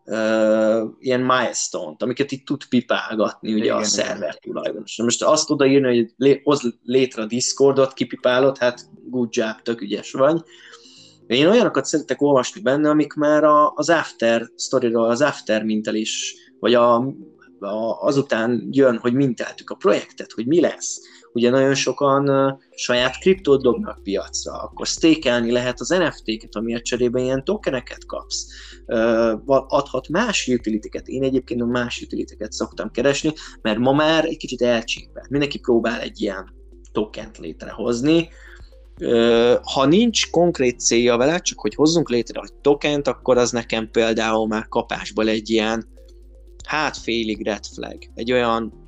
uh, 0.07 0.89
ilyen 0.99 1.21
milestone-t, 1.21 2.03
amiket 2.03 2.31
itt 2.31 2.45
tud 2.45 2.65
pipálgatni 2.65 3.53
ugye 3.53 3.63
igen, 3.63 3.77
a 3.77 3.83
szerver 3.83 4.35
tulajdonos. 4.35 4.97
Most 5.03 5.23
azt 5.23 5.49
odaírni, 5.49 5.95
hogy 5.95 6.13
lé, 6.17 6.43
létre 6.83 7.21
a 7.21 7.25
Discordot, 7.25 7.93
kipipálod, 7.93 8.57
hát 8.57 8.89
good 9.09 9.35
job, 9.35 9.61
tök 9.63 9.81
ügyes 9.81 10.11
vagy. 10.11 10.41
Én 11.27 11.47
olyanokat 11.47 11.85
szeretek 11.85 12.21
olvasni 12.21 12.61
benne, 12.61 12.89
amik 12.89 13.13
már 13.13 13.43
a, 13.43 13.71
az 13.75 13.89
after 13.89 14.49
sztoriról, 14.55 15.09
az 15.09 15.21
after 15.21 15.63
mintelés, 15.63 16.35
vagy 16.59 16.73
a, 16.73 16.95
a, 17.59 18.01
azután 18.01 18.67
jön, 18.71 18.97
hogy 18.97 19.13
minteltük 19.13 19.69
a 19.69 19.75
projektet, 19.75 20.31
hogy 20.31 20.47
mi 20.47 20.59
lesz. 20.59 21.01
Ugye 21.38 21.50
nagyon 21.50 21.75
sokan 21.75 22.58
saját 22.75 23.20
kriptót 23.20 23.62
dobnak 23.62 24.03
piacra, 24.03 24.53
akkor 24.53 24.86
stékelni 24.86 25.51
lehet 25.51 25.79
az 25.79 25.89
NFT-ket, 25.89 26.56
amiért 26.56 26.84
cserében 26.84 27.24
ilyen 27.24 27.44
tokeneket 27.44 28.06
kapsz. 28.06 28.46
Adhat 29.46 30.10
más 30.10 30.48
utilitiket. 30.48 31.08
Én 31.08 31.24
egyébként 31.24 31.65
más 31.65 32.01
utilitiket 32.01 32.51
szoktam 32.51 32.91
keresni, 32.91 33.34
mert 33.62 33.77
ma 33.77 33.91
már 33.91 34.25
egy 34.25 34.38
kicsit 34.38 34.62
elcsípel. 34.62 35.25
Mindenki 35.29 35.60
próbál 35.60 36.01
egy 36.01 36.22
ilyen 36.22 36.53
tokent 36.91 37.38
létrehozni, 37.38 38.29
ha 39.74 39.86
nincs 39.86 40.29
konkrét 40.29 40.79
célja 40.79 41.17
vele, 41.17 41.39
csak 41.39 41.60
hogy 41.60 41.75
hozzunk 41.75 42.10
létre 42.10 42.41
egy 42.41 42.53
tokent, 42.53 43.08
akkor 43.08 43.38
az 43.38 43.51
nekem 43.51 43.89
például 43.91 44.48
már 44.48 44.67
kapásból 44.67 45.27
egy 45.27 45.50
ilyen, 45.50 45.88
hát 46.65 46.98
félig 46.98 47.46
red 47.46 47.65
flag. 47.65 47.98
Egy 48.15 48.32
olyan 48.32 48.86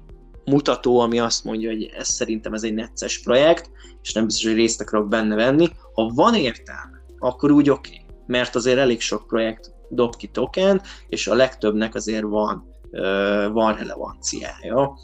mutató, 0.50 1.00
ami 1.00 1.20
azt 1.20 1.44
mondja, 1.44 1.70
hogy 1.70 1.91
ez 1.98 2.08
szerintem 2.08 2.53
ez 2.53 2.63
egy 2.63 2.74
necces 2.74 3.22
projekt, 3.22 3.72
és 4.01 4.13
nem 4.13 4.25
biztos, 4.25 4.46
hogy 4.46 4.56
részt 4.56 4.82
akarok 4.82 5.08
benne 5.08 5.36
venni. 5.36 5.68
Ha 5.94 6.12
van 6.15 6.36
értelme, 6.36 7.03
akkor 7.18 7.51
úgy 7.51 7.70
oké, 7.70 7.89
okay. 7.89 8.06
mert 8.25 8.56
azért 8.56 8.77
elég 8.77 9.01
sok 9.01 9.27
projekt 9.27 9.72
dob 9.89 10.15
ki 10.15 10.27
token, 10.27 10.82
és 11.08 11.27
a 11.27 11.36
legtöbbnek 11.36 11.96
azért 11.96 12.24
van, 12.24 12.75
van 13.51 13.75
relevanciája. 13.75 14.98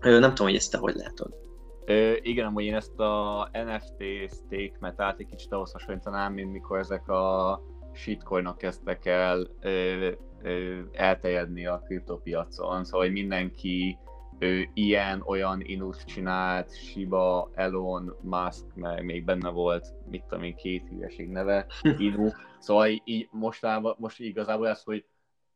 Nem 0.00 0.20
tudom, 0.20 0.46
hogy 0.46 0.56
ezt 0.56 0.70
te 0.70 0.78
hogy 0.78 0.94
látod. 0.94 1.40
Ö, 1.84 2.12
igen, 2.22 2.46
amúgy 2.46 2.64
én 2.64 2.74
ezt 2.74 2.98
a 2.98 3.48
NFT 3.52 4.02
stake 4.34 4.76
metát 4.80 5.18
egy 5.18 5.26
kicsit 5.26 5.52
ahhoz 5.52 5.72
hasonlítanám, 5.72 6.32
mint 6.32 6.52
mikor 6.52 6.78
ezek 6.78 7.08
a 7.08 7.60
shitcoinok 7.92 8.58
kezdtek 8.58 9.06
el 9.06 9.48
ö, 9.60 10.10
ö, 10.42 10.78
elterjedni 10.92 11.66
a 11.66 11.82
kriptopiacon, 11.84 12.84
szóval 12.84 13.06
hogy 13.06 13.12
mindenki 13.12 13.98
ő 14.42 14.68
ilyen, 14.74 15.22
olyan 15.26 15.60
inus 15.60 16.04
csinált, 16.04 16.76
Shiba, 16.76 17.50
Elon, 17.54 18.16
Musk, 18.22 18.74
meg 18.74 19.04
még 19.04 19.24
benne 19.24 19.48
volt, 19.48 19.94
mit 20.10 20.24
tudom 20.24 20.44
én, 20.44 20.54
két 20.56 20.88
hülyeség 20.88 21.28
neve, 21.28 21.66
Inu. 21.98 22.28
Szóval 22.58 22.88
így 23.04 23.28
mostában, 23.30 23.94
most 23.98 24.20
igazából 24.20 24.68
ez, 24.68 24.82
hogy, 24.82 25.04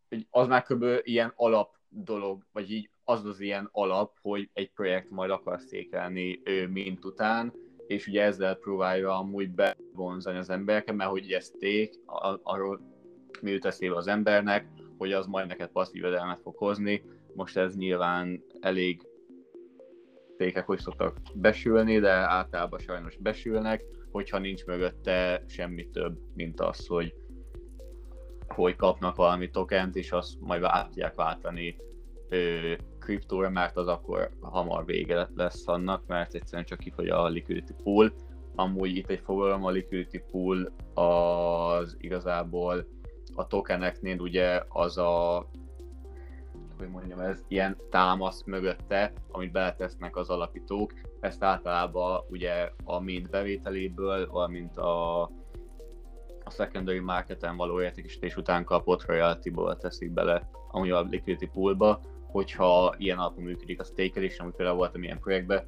hogy 0.08 0.26
az 0.30 0.46
már 0.46 0.62
kb. 0.62 0.84
ilyen 1.02 1.32
alap 1.36 1.74
dolog, 1.88 2.42
vagy 2.52 2.70
így 2.70 2.90
az 3.04 3.24
az 3.24 3.40
ilyen 3.40 3.68
alap, 3.72 4.18
hogy 4.22 4.50
egy 4.52 4.70
projekt 4.70 5.10
majd 5.10 5.30
akar 5.30 5.60
székelni 5.60 6.40
ő 6.44 6.68
mint 6.68 7.04
után, 7.04 7.52
és 7.86 8.06
ugye 8.06 8.22
ezzel 8.22 8.54
próbálja 8.54 9.18
amúgy 9.18 9.50
bevonzani 9.50 10.38
az 10.38 10.50
embereket, 10.50 10.94
mert 10.94 11.10
hogy 11.10 11.30
ez 11.30 11.50
ték, 11.58 11.94
arról 12.42 12.80
mi 13.40 13.50
jut 13.50 13.64
eszébe 13.64 13.96
az 13.96 14.06
embernek, 14.06 14.66
hogy 14.98 15.12
az 15.12 15.26
majd 15.26 15.46
neked 15.46 15.68
passzív 15.68 16.02
jövedelmet 16.02 16.40
fog 16.40 16.56
hozni. 16.56 17.02
Most 17.36 17.56
ez 17.56 17.76
nyilván 17.76 18.44
elég 18.60 19.02
tékek, 20.36 20.66
hogy 20.66 20.78
szoktak 20.78 21.16
besülni, 21.34 21.98
de 21.98 22.10
általában 22.10 22.78
sajnos 22.78 23.16
besülnek, 23.16 23.84
hogyha 24.10 24.38
nincs 24.38 24.64
mögötte 24.64 25.44
semmi 25.48 25.90
több, 25.90 26.18
mint 26.34 26.60
az, 26.60 26.86
hogy 26.86 27.14
hogy 28.48 28.76
kapnak 28.76 29.16
valami 29.16 29.50
tokent, 29.50 29.96
és 29.96 30.12
azt 30.12 30.40
majd 30.40 30.62
át 30.62 30.86
tudják 30.86 31.14
váltani 31.14 31.76
kriptóra, 32.98 33.50
mert 33.50 33.76
az 33.76 33.86
akkor 33.86 34.30
hamar 34.40 34.84
vége 34.84 35.28
lesz 35.34 35.68
annak, 35.68 36.06
mert 36.06 36.34
egyszerűen 36.34 36.66
csak 36.66 36.78
kifogy 36.78 37.08
a 37.08 37.28
liquidity 37.28 37.72
pool. 37.82 38.12
Amúgy 38.54 38.96
itt 38.96 39.10
egy 39.10 39.20
fogalom, 39.24 39.64
a 39.64 39.70
liquidity 39.70 40.18
pool 40.30 40.72
az 40.94 41.96
igazából 41.98 42.86
a 43.34 43.46
tokeneknél 43.46 44.20
ugye 44.20 44.62
az 44.68 44.98
a 44.98 45.46
hogy 46.78 46.88
mondjam, 46.88 47.20
ez 47.20 47.44
ilyen 47.48 47.76
támasz 47.90 48.42
mögötte, 48.44 49.12
amit 49.30 49.52
beletesznek 49.52 50.16
az 50.16 50.28
alapítók. 50.28 50.92
Ezt 51.20 51.42
általában 51.42 52.24
ugye 52.30 52.70
a 52.84 53.00
mint 53.00 53.30
bevételéből, 53.30 54.30
valamint 54.30 54.76
a, 54.76 55.22
a 56.44 56.50
secondary 56.50 56.98
marketen 56.98 57.56
való 57.56 57.80
értékesítés 57.80 58.36
után 58.36 58.64
kapott 58.64 59.06
royalty-ból 59.06 59.76
teszik 59.76 60.10
bele, 60.10 60.48
ami 60.70 60.90
a 60.90 61.00
liquidity 61.00 61.46
poolba, 61.52 62.00
hogyha 62.26 62.94
ilyen 62.98 63.18
alapon 63.18 63.44
működik 63.44 63.80
a 63.80 63.84
stakelés, 63.84 64.38
ami 64.38 64.50
például 64.56 64.76
voltam 64.76 65.02
ilyen 65.02 65.20
projektben, 65.20 65.66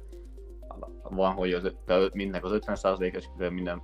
van, 1.09 1.33
hogy 1.33 1.53
az, 1.53 1.71
mindnek 2.13 2.45
az 2.45 2.59
50%-es, 2.65 3.23
és 3.37 3.49
minden 3.49 3.81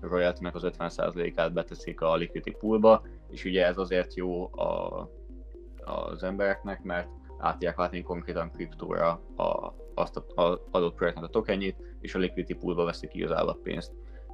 royalty 0.00 0.46
az 0.52 0.66
50%-át 0.78 1.52
beteszik 1.52 2.00
a 2.00 2.16
liquidity 2.16 2.56
poolba, 2.58 3.02
és 3.30 3.44
ugye 3.44 3.66
ez 3.66 3.78
azért 3.78 4.14
jó 4.14 4.58
a, 4.58 5.02
az 5.86 6.22
embereknek, 6.22 6.82
mert 6.82 7.08
át 7.38 7.52
tudják 7.52 7.78
látni 7.78 8.02
konkrétan 8.02 8.50
kriptóra 8.50 9.10
a, 9.36 9.74
azt 9.94 10.16
az 10.34 10.58
adott 10.70 10.94
projektnek 10.94 11.24
a 11.24 11.28
tokenjét, 11.28 11.76
és 12.00 12.14
a 12.14 12.18
liquidity 12.18 12.58
poolba 12.58 12.84
veszik 12.84 13.14
igazából 13.14 13.48
a 13.48 13.58
pénzt. 13.62 13.92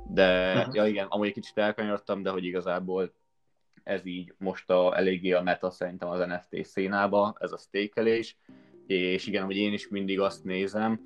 De, 0.08 0.54
uh-huh. 0.56 0.74
ja 0.74 0.86
igen, 0.86 1.06
amúgy 1.06 1.26
egy 1.26 1.32
kicsit 1.32 1.58
elkanyarodtam, 1.58 2.22
de 2.22 2.30
hogy 2.30 2.44
igazából 2.44 3.12
ez 3.82 4.06
így 4.06 4.34
most 4.38 4.70
a, 4.70 4.96
eléggé 4.96 5.32
a 5.32 5.42
meta 5.42 5.70
szerintem 5.70 6.08
az 6.08 6.26
NFT 6.26 6.64
szénába, 6.64 7.36
ez 7.38 7.52
a 7.52 7.56
stékelés, 7.56 8.38
és 8.86 9.26
igen, 9.26 9.44
hogy 9.44 9.56
én 9.56 9.72
is 9.72 9.88
mindig 9.88 10.20
azt 10.20 10.44
nézem, 10.44 11.00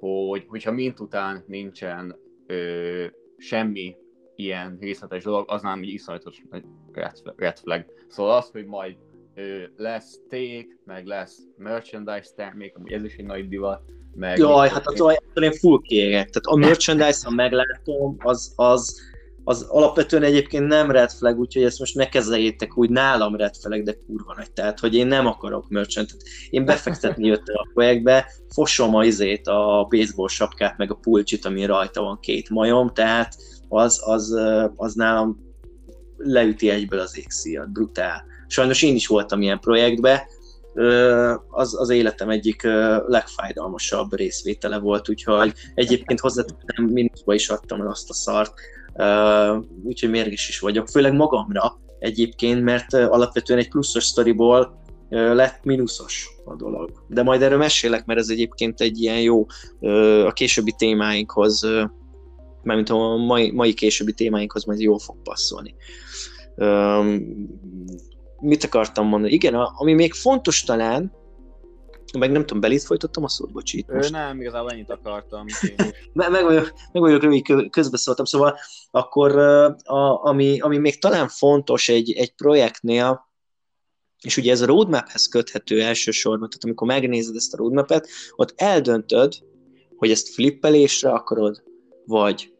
hogy 0.00 0.44
hogyha 0.48 0.72
mint 0.72 1.00
után 1.00 1.44
nincsen 1.46 2.16
ö, 2.46 3.06
semmi 3.36 3.96
ilyen 4.34 4.76
részletes 4.80 5.22
dolog, 5.22 5.50
az 5.50 5.62
nem 5.62 5.82
egy 5.82 5.88
iszonyatos 5.88 6.42
red 7.36 7.58
flag. 7.58 7.84
Szóval 8.08 8.36
az, 8.36 8.50
hogy 8.50 8.66
majd 8.66 8.96
lesz 9.76 10.20
stake, 10.26 10.66
meg 10.84 11.06
lesz 11.06 11.38
merchandise 11.56 12.30
termék, 12.36 12.76
amúgy 12.76 12.92
ez 12.92 13.04
is 13.04 13.14
egy 13.16 13.24
nagy 13.24 13.48
divat, 13.48 13.82
meg... 14.14 14.38
Jaj, 14.38 14.68
hát 14.68 14.86
az 14.86 15.00
olyan, 15.00 15.22
én 15.40 15.52
full 15.52 15.80
kérek. 15.82 16.30
Tehát 16.30 16.46
a 16.46 16.56
merchandise, 16.56 17.18
ha 17.22 17.30
meglátom, 17.30 18.16
az, 18.18 18.52
az, 18.56 19.00
az 19.44 19.62
alapvetően 19.62 20.22
egyébként 20.22 20.66
nem 20.66 20.90
red 20.90 21.10
flag, 21.10 21.38
úgyhogy 21.38 21.62
ezt 21.62 21.78
most 21.78 21.94
ne 21.94 22.08
kezeljétek 22.08 22.78
úgy, 22.78 22.90
nálam 22.90 23.36
red 23.36 23.56
flag, 23.56 23.82
de 23.82 23.96
kurva 24.06 24.34
nagy. 24.36 24.52
Tehát, 24.52 24.80
hogy 24.80 24.94
én 24.94 25.06
nem 25.06 25.26
akarok 25.26 25.68
merchant. 25.68 26.10
Én 26.50 26.64
befektetni 26.64 27.26
jöttem 27.26 27.54
a 27.58 27.68
projektbe, 27.74 28.30
fosom 28.54 28.94
a 28.94 29.04
izét, 29.04 29.46
a 29.46 29.86
baseball 29.90 30.28
sapkát, 30.28 30.76
meg 30.76 30.90
a 30.90 30.94
pulcsit, 30.94 31.44
ami 31.44 31.64
rajta 31.64 32.02
van 32.02 32.18
két 32.20 32.50
majom, 32.50 32.92
tehát 32.94 33.36
az, 33.68 34.02
az, 34.04 34.38
az 34.76 34.94
nálam 34.94 35.51
leüti 36.24 36.70
egyből 36.70 37.00
az 37.00 37.18
égszíjat, 37.18 37.72
brutál. 37.72 38.24
Sajnos 38.46 38.82
én 38.82 38.94
is 38.94 39.06
voltam 39.06 39.42
ilyen 39.42 39.60
projektbe, 39.60 40.26
az, 41.50 41.80
az 41.80 41.90
életem 41.90 42.30
egyik 42.30 42.62
legfájdalmasabb 43.06 44.14
részvétele 44.14 44.78
volt, 44.78 45.08
úgyhogy 45.08 45.52
egyébként 45.74 46.20
hozzátettem, 46.20 46.84
mínuszba 46.84 47.34
is 47.34 47.48
adtam 47.48 47.80
el 47.80 47.86
azt 47.88 48.10
a 48.10 48.14
szart, 48.14 48.52
úgyhogy 49.84 50.10
mérges 50.10 50.48
is 50.48 50.58
vagyok, 50.58 50.88
főleg 50.88 51.12
magamra 51.12 51.80
egyébként, 51.98 52.62
mert 52.62 52.94
alapvetően 52.94 53.58
egy 53.58 53.68
pluszos 53.68 54.04
sztoriból 54.04 54.80
lett 55.08 55.64
mínuszos 55.64 56.28
a 56.44 56.54
dolog. 56.56 57.04
De 57.08 57.22
majd 57.22 57.42
erről 57.42 57.58
mesélek, 57.58 58.04
mert 58.04 58.18
ez 58.20 58.28
egyébként 58.28 58.80
egy 58.80 59.00
ilyen 59.00 59.20
jó 59.20 59.46
a 60.26 60.32
későbbi 60.32 60.74
témáinkhoz, 60.76 61.66
mármint 62.62 62.90
a 62.90 63.16
mai, 63.16 63.50
mai 63.50 63.74
későbbi 63.74 64.12
témáinkhoz 64.12 64.64
majd 64.64 64.80
jól 64.80 64.98
fog 64.98 65.16
passzolni. 65.22 65.74
Uh, 66.56 67.16
mit 68.40 68.64
akartam 68.64 69.06
mondani? 69.06 69.32
Igen, 69.32 69.54
ami 69.54 69.92
még 69.92 70.12
fontos 70.12 70.62
talán, 70.62 71.12
meg 72.18 72.30
nem 72.30 72.40
tudom, 72.40 72.60
belét 72.60 72.82
folytattam 72.82 73.24
a 73.24 73.28
szót, 73.28 73.52
bocsi. 73.52 73.78
Itt 73.78 73.92
most. 73.92 74.10
Nem, 74.10 74.40
igazából 74.40 74.70
ennyit 74.70 74.90
akartam. 74.90 75.44
meg, 76.12 76.30
meg, 76.30 76.44
vagyok, 76.44 76.72
meg 76.92 77.02
vagyok 77.02 77.22
rövid, 77.22 77.70
közbeszóltam, 77.70 78.24
szóval 78.24 78.58
akkor 78.90 79.38
a, 79.38 80.24
ami, 80.24 80.60
ami 80.60 80.78
még 80.78 80.98
talán 80.98 81.28
fontos 81.28 81.88
egy, 81.88 82.12
egy 82.12 82.34
projektnél, 82.34 83.30
és 84.22 84.36
ugye 84.36 84.50
ez 84.50 84.60
a 84.60 84.66
roadmaphez 84.66 85.28
köthető 85.28 85.82
elsősorban, 85.82 86.48
tehát 86.48 86.64
amikor 86.64 86.86
megnézed 86.86 87.36
ezt 87.36 87.54
a 87.54 87.56
roadmapet, 87.56 88.08
ott 88.36 88.52
eldöntöd, 88.56 89.34
hogy 89.96 90.10
ezt 90.10 90.28
flippelésre 90.28 91.10
akarod, 91.10 91.62
vagy, 92.06 92.52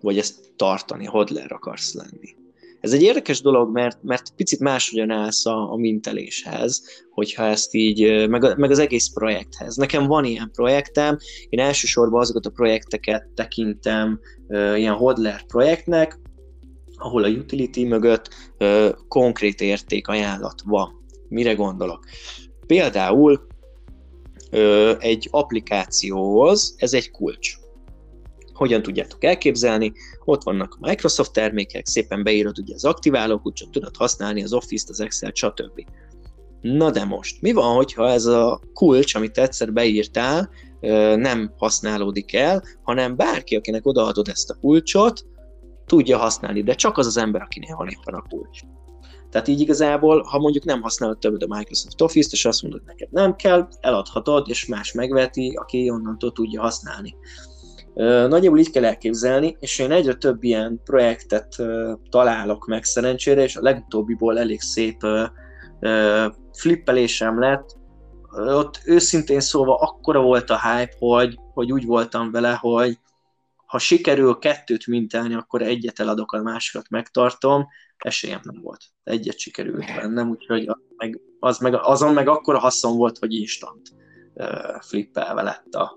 vagy 0.00 0.18
ezt 0.18 0.52
tartani, 0.56 1.04
hodler 1.04 1.52
akarsz 1.52 1.94
lenni. 1.94 2.36
Ez 2.80 2.92
egy 2.92 3.02
érdekes 3.02 3.40
dolog, 3.40 3.72
mert, 3.72 4.02
mert 4.02 4.34
picit 4.36 4.60
máshogyan 4.60 5.10
állsz 5.10 5.46
a, 5.46 5.72
a 5.72 5.76
minteléshez, 5.76 6.82
hogyha 7.10 7.44
ezt 7.44 7.74
így, 7.74 8.28
meg, 8.28 8.58
meg 8.58 8.70
az 8.70 8.78
egész 8.78 9.08
projekthez. 9.08 9.76
Nekem 9.76 10.06
van 10.06 10.24
ilyen 10.24 10.50
projektem, 10.52 11.18
én 11.48 11.60
elsősorban 11.60 12.20
azokat 12.20 12.46
a 12.46 12.50
projekteket 12.50 13.28
tekintem 13.34 14.20
ilyen 14.74 14.94
hodler 14.94 15.46
projektnek, 15.46 16.18
ahol 16.98 17.24
a 17.24 17.28
utility 17.28 17.84
mögött 17.84 18.28
uh, 18.58 18.88
konkrét 19.08 19.60
értékajánlat 19.60 20.62
van. 20.64 21.04
Mire 21.28 21.54
gondolok? 21.54 22.04
Például 22.66 23.46
uh, 24.52 24.92
egy 24.98 25.28
applikációhoz 25.30 26.74
ez 26.78 26.92
egy 26.92 27.10
kulcs 27.10 27.56
hogyan 28.58 28.82
tudjátok 28.82 29.24
elképzelni, 29.24 29.92
ott 30.24 30.42
vannak 30.42 30.76
a 30.80 30.86
Microsoft 30.86 31.32
termékek, 31.32 31.86
szépen 31.86 32.22
beírod 32.22 32.58
ugye 32.58 32.74
az 32.74 32.84
aktiváló 32.84 33.38
kulcsot, 33.38 33.70
tudod 33.70 33.96
használni 33.96 34.42
az 34.42 34.52
Office-t, 34.52 34.90
az 34.90 35.00
Excel, 35.00 35.30
stb. 35.34 35.86
Na 36.60 36.90
de 36.90 37.04
most, 37.04 37.42
mi 37.42 37.52
van, 37.52 37.74
hogyha 37.74 38.08
ez 38.08 38.26
a 38.26 38.60
kulcs, 38.72 39.14
amit 39.14 39.38
egyszer 39.38 39.72
beírtál, 39.72 40.50
nem 41.16 41.52
használódik 41.56 42.34
el, 42.34 42.62
hanem 42.82 43.16
bárki, 43.16 43.56
akinek 43.56 43.86
odaadod 43.86 44.28
ezt 44.28 44.50
a 44.50 44.56
kulcsot, 44.60 45.24
tudja 45.86 46.18
használni, 46.18 46.62
de 46.62 46.74
csak 46.74 46.98
az 46.98 47.06
az 47.06 47.16
ember, 47.16 47.42
akinél 47.42 47.76
van 47.76 47.88
éppen 47.88 48.14
a 48.14 48.24
kulcs. 48.28 48.60
Tehát 49.30 49.48
így 49.48 49.60
igazából, 49.60 50.22
ha 50.22 50.38
mondjuk 50.38 50.64
nem 50.64 50.82
használod 50.82 51.18
többet 51.18 51.42
a 51.42 51.56
Microsoft 51.56 52.00
Office-t, 52.00 52.32
és 52.32 52.44
azt 52.44 52.62
mondod, 52.62 52.82
neked 52.86 53.08
nem 53.10 53.36
kell, 53.36 53.68
eladhatod, 53.80 54.48
és 54.48 54.66
más 54.66 54.92
megveti, 54.92 55.52
aki 55.54 55.90
onnantól 55.90 56.32
tudja 56.32 56.60
használni. 56.60 57.14
Nagyjából 58.28 58.58
így 58.58 58.70
kell 58.70 58.84
elképzelni, 58.84 59.56
és 59.60 59.78
én 59.78 59.90
egyre 59.90 60.14
több 60.14 60.42
ilyen 60.42 60.80
projektet 60.84 61.56
találok 62.10 62.66
meg 62.66 62.84
szerencsére, 62.84 63.42
és 63.42 63.56
a 63.56 63.62
legutóbbiból 63.62 64.38
elég 64.38 64.60
szép 64.60 64.96
flippelésem 66.52 67.38
lett. 67.38 67.76
Ott 68.32 68.80
őszintén 68.84 69.40
szólva 69.40 69.74
akkora 69.74 70.20
volt 70.20 70.50
a 70.50 70.60
hype, 70.60 70.94
hogy, 70.98 71.38
hogy 71.54 71.72
úgy 71.72 71.84
voltam 71.84 72.30
vele, 72.30 72.58
hogy 72.60 72.98
ha 73.66 73.78
sikerül 73.78 74.38
kettőt 74.38 74.86
mintálni, 74.86 75.34
akkor 75.34 75.62
egyet 75.62 76.00
eladok, 76.00 76.32
a 76.32 76.42
másikat 76.42 76.88
megtartom, 76.88 77.66
esélyem 77.96 78.40
nem 78.42 78.60
volt. 78.62 78.80
Egyet 79.04 79.38
sikerült 79.38 79.86
bennem, 79.96 80.28
úgyhogy 80.28 80.68
az 80.68 80.76
meg, 80.96 81.20
az 81.40 81.58
meg, 81.58 81.74
azon 81.74 82.12
meg 82.12 82.28
akkora 82.28 82.58
haszon 82.58 82.96
volt, 82.96 83.18
hogy 83.18 83.34
instant 83.34 83.88
flippelve 84.80 85.42
lett 85.42 85.74
a, 85.74 85.92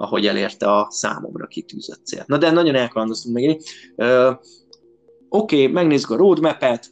ahogy 0.00 0.26
elérte 0.26 0.72
a 0.72 0.86
számomra 0.90 1.46
kitűzött 1.46 2.04
cél. 2.04 2.24
Na 2.26 2.38
de 2.38 2.50
nagyon 2.50 2.74
elkalandoztunk. 2.74 3.38
Uh, 3.96 4.36
Oké, 5.32 5.62
okay, 5.62 5.66
megnézzük 5.66 6.10
a 6.10 6.16
roadmap-et, 6.16 6.86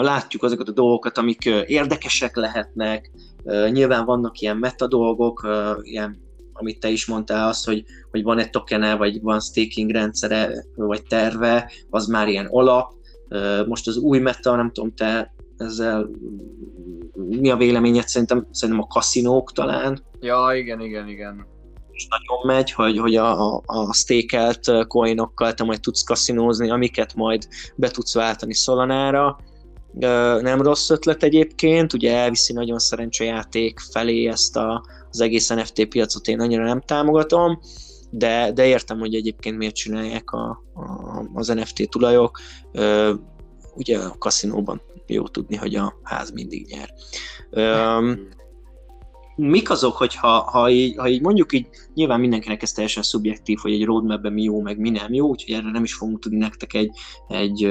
látjuk 0.00 0.42
azokat 0.42 0.68
a 0.68 0.72
dolgokat, 0.72 1.18
amik 1.18 1.44
érdekesek 1.66 2.36
lehetnek, 2.36 3.10
nyilván 3.70 4.04
vannak 4.04 4.40
ilyen 4.40 4.56
meta 4.56 4.86
dolgok, 4.86 5.48
ilyen 5.82 6.24
amit 6.52 6.80
te 6.80 6.88
is 6.88 7.06
mondtál, 7.06 7.48
az, 7.48 7.64
hogy, 7.64 7.84
hogy 8.10 8.22
van 8.22 8.38
egy 8.38 8.50
tokene, 8.50 8.96
vagy 8.96 9.22
van 9.22 9.40
staking 9.40 9.90
rendszere, 9.90 10.64
vagy 10.74 11.02
terve, 11.02 11.72
az 11.90 12.06
már 12.06 12.28
ilyen 12.28 12.46
alap. 12.50 12.92
Most 13.66 13.86
az 13.86 13.96
új 13.96 14.18
meta, 14.18 14.56
nem 14.56 14.72
tudom, 14.72 14.94
te 14.94 15.34
ezzel 15.56 16.10
mi 17.14 17.50
a 17.50 17.56
véleményed? 17.56 18.08
Szerintem, 18.08 18.46
szerintem 18.50 18.84
a 18.84 18.92
kaszinók 18.94 19.52
talán. 19.52 20.02
Ja, 20.20 20.52
igen, 20.54 20.80
igen, 20.80 21.08
igen 21.08 21.54
is 21.96 22.06
nagyon 22.10 22.56
megy, 22.56 22.72
hogy, 22.72 22.98
hogy 22.98 23.16
a, 23.16 23.56
a, 23.56 23.92
stékelt 23.92 24.86
coinokkal 24.88 25.54
te 25.54 25.64
majd 25.64 25.80
tudsz 25.80 26.02
kaszinózni, 26.02 26.70
amiket 26.70 27.14
majd 27.14 27.48
be 27.76 27.88
tudsz 27.88 28.14
váltani 28.14 28.52
Solanára. 28.52 29.38
Nem 30.40 30.62
rossz 30.62 30.90
ötlet 30.90 31.22
egyébként, 31.22 31.92
ugye 31.92 32.16
elviszi 32.16 32.52
nagyon 32.52 32.78
szerencsejáték 32.78 33.78
felé 33.78 34.26
ezt 34.26 34.56
a, 34.56 34.84
az 35.10 35.20
egész 35.20 35.48
NFT 35.48 35.84
piacot, 35.88 36.26
én 36.26 36.40
annyira 36.40 36.64
nem 36.64 36.80
támogatom, 36.80 37.60
de, 38.10 38.52
de 38.52 38.66
értem, 38.66 38.98
hogy 38.98 39.14
egyébként 39.14 39.56
miért 39.56 39.74
csinálják 39.74 40.30
a, 40.30 40.62
a, 40.74 41.24
az 41.34 41.48
NFT 41.48 41.90
tulajok. 41.90 42.40
Ugye 43.74 43.98
a 43.98 44.18
kaszinóban 44.18 44.82
jó 45.06 45.28
tudni, 45.28 45.56
hogy 45.56 45.74
a 45.74 45.94
ház 46.02 46.30
mindig 46.30 46.66
nyer 46.66 46.88
mik 49.36 49.70
azok, 49.70 49.96
hogy 49.96 50.14
ha, 50.14 50.40
ha, 50.40 50.70
így, 50.70 50.96
ha 50.96 51.08
így 51.08 51.20
mondjuk 51.20 51.52
így, 51.52 51.66
nyilván 51.94 52.20
mindenkinek 52.20 52.62
ez 52.62 52.72
teljesen 52.72 53.02
szubjektív, 53.02 53.58
hogy 53.58 53.72
egy 53.72 53.84
roadmapben 53.84 54.32
mi 54.32 54.42
jó, 54.42 54.60
meg 54.60 54.78
mi 54.78 54.90
nem 54.90 55.12
jó, 55.12 55.28
úgyhogy 55.28 55.54
erre 55.54 55.70
nem 55.70 55.84
is 55.84 55.94
fogunk 55.94 56.18
tudni 56.18 56.38
nektek 56.38 56.74
egy, 56.74 56.90
egy 57.28 57.68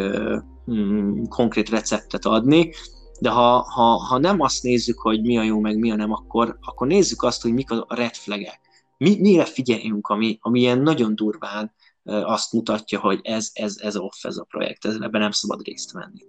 mm, 0.72 1.24
konkrét 1.24 1.70
receptet 1.70 2.26
adni, 2.26 2.72
de 3.20 3.30
ha, 3.30 3.62
ha, 3.62 3.84
ha 3.84 4.18
nem 4.18 4.42
azt 4.42 4.64
nézzük, 4.64 5.00
hogy 5.00 5.22
mi 5.22 5.38
a 5.38 5.44
jó, 5.44 5.60
meg 5.60 5.78
mi 5.78 5.92
a 5.92 5.96
nem, 5.96 6.12
akkor, 6.12 6.58
akkor 6.62 6.88
nézzük 6.88 7.24
azt, 7.24 7.42
hogy 7.42 7.54
mik 7.54 7.72
a 7.72 7.86
red 7.90 8.16
flagek. 8.16 8.60
Mi, 8.98 9.18
mire 9.20 9.46
figyeljünk, 9.46 10.08
ami, 10.08 10.38
ami 10.42 10.60
ilyen 10.60 10.80
nagyon 10.80 11.16
durván 11.16 11.74
azt 12.04 12.54
mutatja, 12.54 13.00
hogy 13.00 13.20
ez, 13.24 13.50
ez, 13.54 13.78
ez 13.78 13.98
off, 13.98 14.24
ez 14.24 14.38
a 14.38 14.44
projekt, 14.44 14.86
ez, 14.86 14.96
ebben 14.96 15.22
nem 15.22 15.32
szabad 15.32 15.66
részt 15.66 15.92
venni. 15.92 16.22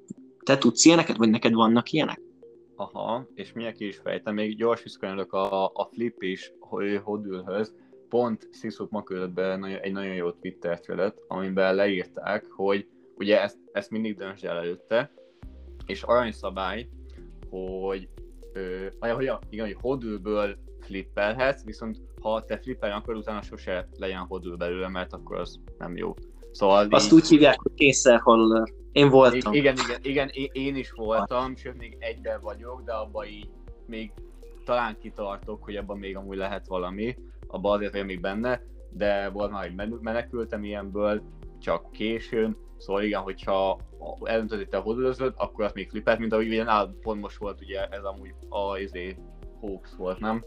Te 0.44 0.58
tudsz 0.58 0.84
ilyeneket, 0.84 1.16
vagy 1.16 1.30
neked 1.30 1.52
vannak 1.52 1.92
ilyenek? 1.92 2.20
Aha, 2.76 3.26
és 3.34 3.52
miért 3.52 3.76
ki 3.76 3.86
is 3.86 3.96
fejtem, 3.96 4.34
még 4.34 4.56
gyors 4.56 4.82
visszakanyarok 4.82 5.32
a, 5.32 5.64
a 5.64 5.88
Flip 5.92 6.22
is 6.22 6.52
Hodülhöz, 7.02 7.74
pont 8.08 8.48
Sziszuk 8.50 8.90
ma 8.90 9.02
küldött 9.02 9.38
egy 9.82 9.92
nagyon 9.92 10.14
jó 10.14 10.30
Twitter 10.30 10.80
threadet, 10.80 11.22
amiben 11.28 11.74
leírták, 11.74 12.46
hogy 12.50 12.88
ugye 13.14 13.42
ezt, 13.42 13.58
ezt 13.72 13.90
mindig 13.90 14.16
döntsd 14.16 14.44
el 14.44 14.56
előtte, 14.56 15.12
és 15.86 16.02
aranyszabály, 16.02 16.88
hogy 17.50 18.08
ö, 18.52 18.86
hogy 18.98 19.30
igen, 19.48 19.66
hogy 19.66 19.76
hodülből 19.80 20.56
flippelhetsz, 20.80 21.64
viszont 21.64 22.00
ha 22.20 22.44
te 22.44 22.58
flippelni 22.58 22.94
akkor 22.96 23.14
utána 23.16 23.42
sose 23.42 23.88
legyen 23.98 24.26
hodül 24.26 24.56
belőle, 24.56 24.88
mert 24.88 25.12
akkor 25.12 25.38
az 25.38 25.60
nem 25.78 25.96
jó. 25.96 26.14
Szóval 26.56 26.86
Azt 26.90 27.06
így... 27.06 27.12
úgy 27.12 27.28
hívják, 27.28 27.58
hogy 27.60 27.96
holler. 28.22 28.72
Én 28.92 29.08
voltam. 29.08 29.52
Igen, 29.52 29.76
igen, 29.76 29.98
igen, 30.02 30.30
én 30.52 30.76
is 30.76 30.90
voltam, 30.90 31.56
sőt 31.56 31.76
még 31.78 31.96
egyben 31.98 32.40
vagyok, 32.40 32.82
de 32.84 32.92
abban 32.92 33.26
így 33.26 33.48
még 33.86 34.12
talán 34.64 34.96
kitartok, 35.00 35.64
hogy 35.64 35.76
abban 35.76 35.98
még 35.98 36.16
amúgy 36.16 36.36
lehet 36.36 36.66
valami, 36.66 37.16
abban 37.46 37.76
azért 37.76 37.92
vagyok 37.92 38.06
még 38.06 38.20
benne, 38.20 38.60
de 38.90 39.28
volt 39.28 39.50
már, 39.50 39.62
hogy 39.62 40.00
menekültem 40.00 40.64
ilyenből, 40.64 41.22
csak 41.60 41.92
későn, 41.92 42.56
szóval 42.76 43.02
igen, 43.02 43.20
hogyha 43.20 43.78
eldöntöd, 44.22 44.58
hogy 44.58 44.68
te 44.68 44.76
hodulözöd, 44.76 45.32
akkor 45.36 45.64
azt 45.64 45.74
még 45.74 45.88
flippelt, 45.88 46.18
mint 46.18 46.32
ahogy 46.32 46.46
ugye 46.46 46.64
pont 47.02 47.20
most 47.20 47.36
volt 47.36 47.60
ugye 47.60 47.86
ez 47.86 48.02
amúgy 48.04 48.34
a 48.48 48.78
izé, 48.78 49.16
hoax 49.60 49.94
volt, 49.94 50.18
nem? 50.18 50.44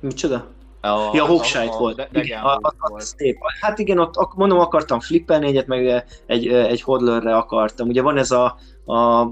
Micsoda? 0.00 0.50
A, 0.80 1.10
ja, 1.12 1.24
Hawkshite 1.24 1.76
volt. 1.78 1.96
De, 1.96 2.08
de 2.12 2.22
igen, 2.22 2.42
a, 2.42 2.54
a, 2.54 2.74
a, 2.78 3.00
szép. 3.00 3.38
Hát 3.60 3.78
igen, 3.78 3.98
ott 3.98 4.34
mondom, 4.34 4.58
akartam 4.58 5.00
flippelni 5.00 5.46
egyet, 5.46 5.66
meg 5.66 6.04
egy, 6.26 6.46
egy 6.48 6.82
hodlerre 6.82 7.36
akartam. 7.36 7.88
Ugye 7.88 8.02
van 8.02 8.16
ez 8.16 8.30
a, 8.30 8.56
a 8.84 9.26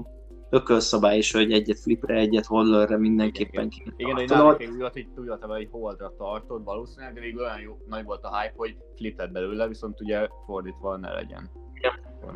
ökölszabály 0.49 1.17
is, 1.17 1.31
hogy 1.31 1.51
egyet 1.51 1.79
flipre, 1.79 2.15
egyet 2.15 2.45
hodlerre 2.45 2.97
mindenképpen 2.97 3.69
kéne 3.69 3.93
Igen, 3.97 4.15
hogy 4.15 4.29
nálunk 4.29 4.77
volt, 4.77 4.93
hogy 4.93 5.07
tudja, 5.15 5.37
hogy 5.41 5.67
holdra 5.71 6.13
tartod 6.17 6.63
valószínűleg, 6.63 7.13
de 7.13 7.19
még 7.19 7.37
olyan 7.37 7.59
jó, 7.59 7.77
nagy 7.87 8.03
volt 8.03 8.23
a 8.23 8.39
hype, 8.39 8.53
hogy 8.55 8.75
flipped 8.95 9.31
belőle, 9.31 9.67
viszont 9.67 10.01
ugye 10.01 10.27
fordítva 10.45 10.97
ne 10.97 11.13
legyen. 11.13 11.49
Igen. 11.73 11.93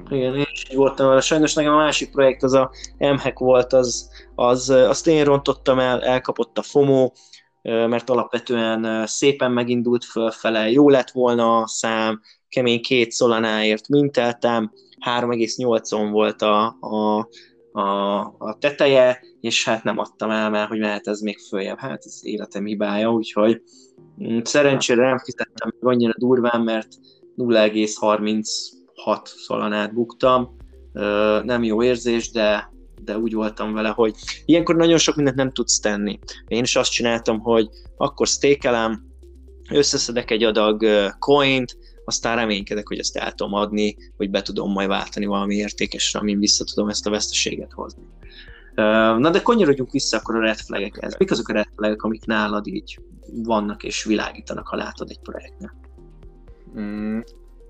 Igen, 0.09 0.35
én 0.35 0.45
is 0.51 0.69
így 0.69 0.77
voltam 0.77 1.07
vele. 1.07 1.21
Sajnos 1.21 1.53
nekem 1.53 1.73
a 1.73 1.77
másik 1.77 2.11
projekt, 2.11 2.43
az 2.43 2.53
a 2.53 2.71
MHAC 2.97 3.39
volt, 3.39 3.73
az, 3.73 4.09
az, 4.35 4.69
azt 4.69 5.07
én 5.07 5.23
rontottam 5.23 5.79
el, 5.79 6.01
elkapott 6.01 6.57
a 6.57 6.61
FOMO, 6.61 7.11
mert 7.63 8.09
alapvetően 8.09 9.07
szépen 9.07 9.51
megindult 9.51 10.05
fölfele, 10.05 10.69
jó 10.69 10.89
lett 10.89 11.11
volna 11.11 11.57
a 11.57 11.67
szám, 11.67 12.21
kemény 12.49 12.81
két 12.81 13.11
szolanáért 13.11 13.87
minteltem, 13.87 14.71
3,8-on 15.05 16.07
volt 16.11 16.41
a, 16.41 16.77
a, 16.79 17.27
a, 17.71 18.19
a 18.37 18.57
teteje, 18.59 19.21
és 19.41 19.65
hát 19.65 19.83
nem 19.83 19.97
adtam 19.97 20.29
el, 20.29 20.49
mert 20.49 20.69
hogy 20.69 20.79
mehet 20.79 21.07
ez 21.07 21.19
még 21.19 21.37
följebb. 21.37 21.77
Hát 21.77 22.05
ez 22.05 22.19
életem 22.21 22.65
hibája, 22.65 23.11
úgyhogy 23.11 23.61
mm, 24.23 24.39
szerencsére 24.43 25.05
nem 25.05 25.17
fizettem 25.17 25.71
meg 25.79 25.93
annyira 25.93 26.13
durván, 26.17 26.61
mert 26.61 26.87
0,36 27.37 29.25
szolonát 29.25 29.93
buktam, 29.93 30.55
nem 31.43 31.63
jó 31.63 31.83
érzés, 31.83 32.31
de 32.31 32.72
de 33.03 33.17
úgy 33.17 33.33
voltam 33.33 33.73
vele, 33.73 33.89
hogy 33.89 34.15
ilyenkor 34.45 34.75
nagyon 34.75 34.97
sok 34.97 35.15
mindent 35.15 35.37
nem 35.37 35.51
tudsz 35.51 35.79
tenni. 35.79 36.19
Én 36.47 36.63
is 36.63 36.75
azt 36.75 36.91
csináltam, 36.91 37.39
hogy 37.39 37.69
akkor 37.97 38.27
stékelem, 38.27 39.05
összeszedek 39.69 40.31
egy 40.31 40.43
adag 40.43 40.85
coint, 41.19 41.77
aztán 42.05 42.35
reménykedek, 42.35 42.87
hogy 42.87 42.99
ezt 42.99 43.17
el 43.17 43.31
tudom 43.31 43.53
adni, 43.53 43.95
hogy 44.17 44.29
be 44.29 44.41
tudom 44.41 44.71
majd 44.71 44.87
váltani 44.87 45.25
valami 45.25 45.55
értékesre, 45.55 46.19
amin 46.19 46.39
vissza 46.39 46.63
tudom 46.63 46.89
ezt 46.89 47.07
a 47.07 47.09
veszteséget 47.09 47.71
hozni. 47.71 48.03
Na 48.75 49.29
de 49.29 49.41
kanyarodjunk 49.41 49.91
vissza 49.91 50.17
akkor 50.17 50.35
a 50.35 50.39
red 50.39 50.57
flag-ekhez. 50.57 51.15
Mik 51.17 51.31
azok 51.31 51.47
a 51.47 51.53
red 51.53 51.67
flag 51.75 52.03
amik 52.03 52.25
nálad 52.25 52.67
így 52.67 52.99
vannak 53.33 53.83
és 53.83 54.03
világítanak, 54.03 54.67
ha 54.67 54.75
látod 54.75 55.09
egy 55.09 55.19
projektnek? 55.19 55.73
Mm, 56.79 57.19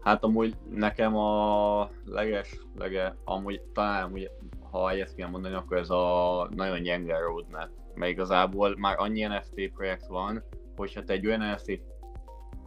Hát 0.03 0.23
amúgy 0.23 0.55
nekem 0.69 1.15
a 1.15 1.89
leges, 2.05 2.59
lege, 2.77 3.15
amúgy 3.23 3.61
talán 3.73 4.03
amúgy, 4.03 4.29
ha 4.73 4.91
ezt 4.91 5.15
kell 5.15 5.29
mondani, 5.29 5.53
akkor 5.53 5.77
ez 5.77 5.89
a 5.89 6.47
nagyon 6.55 6.81
gyenge 6.81 7.19
roadmap. 7.19 7.69
Mert 7.95 8.11
igazából 8.11 8.75
már 8.77 8.95
annyi 8.99 9.23
NFT 9.25 9.71
projekt 9.73 10.07
van, 10.07 10.43
hogyha 10.75 11.03
te 11.03 11.13
egy 11.13 11.27
olyan 11.27 11.51
NFT 11.51 11.81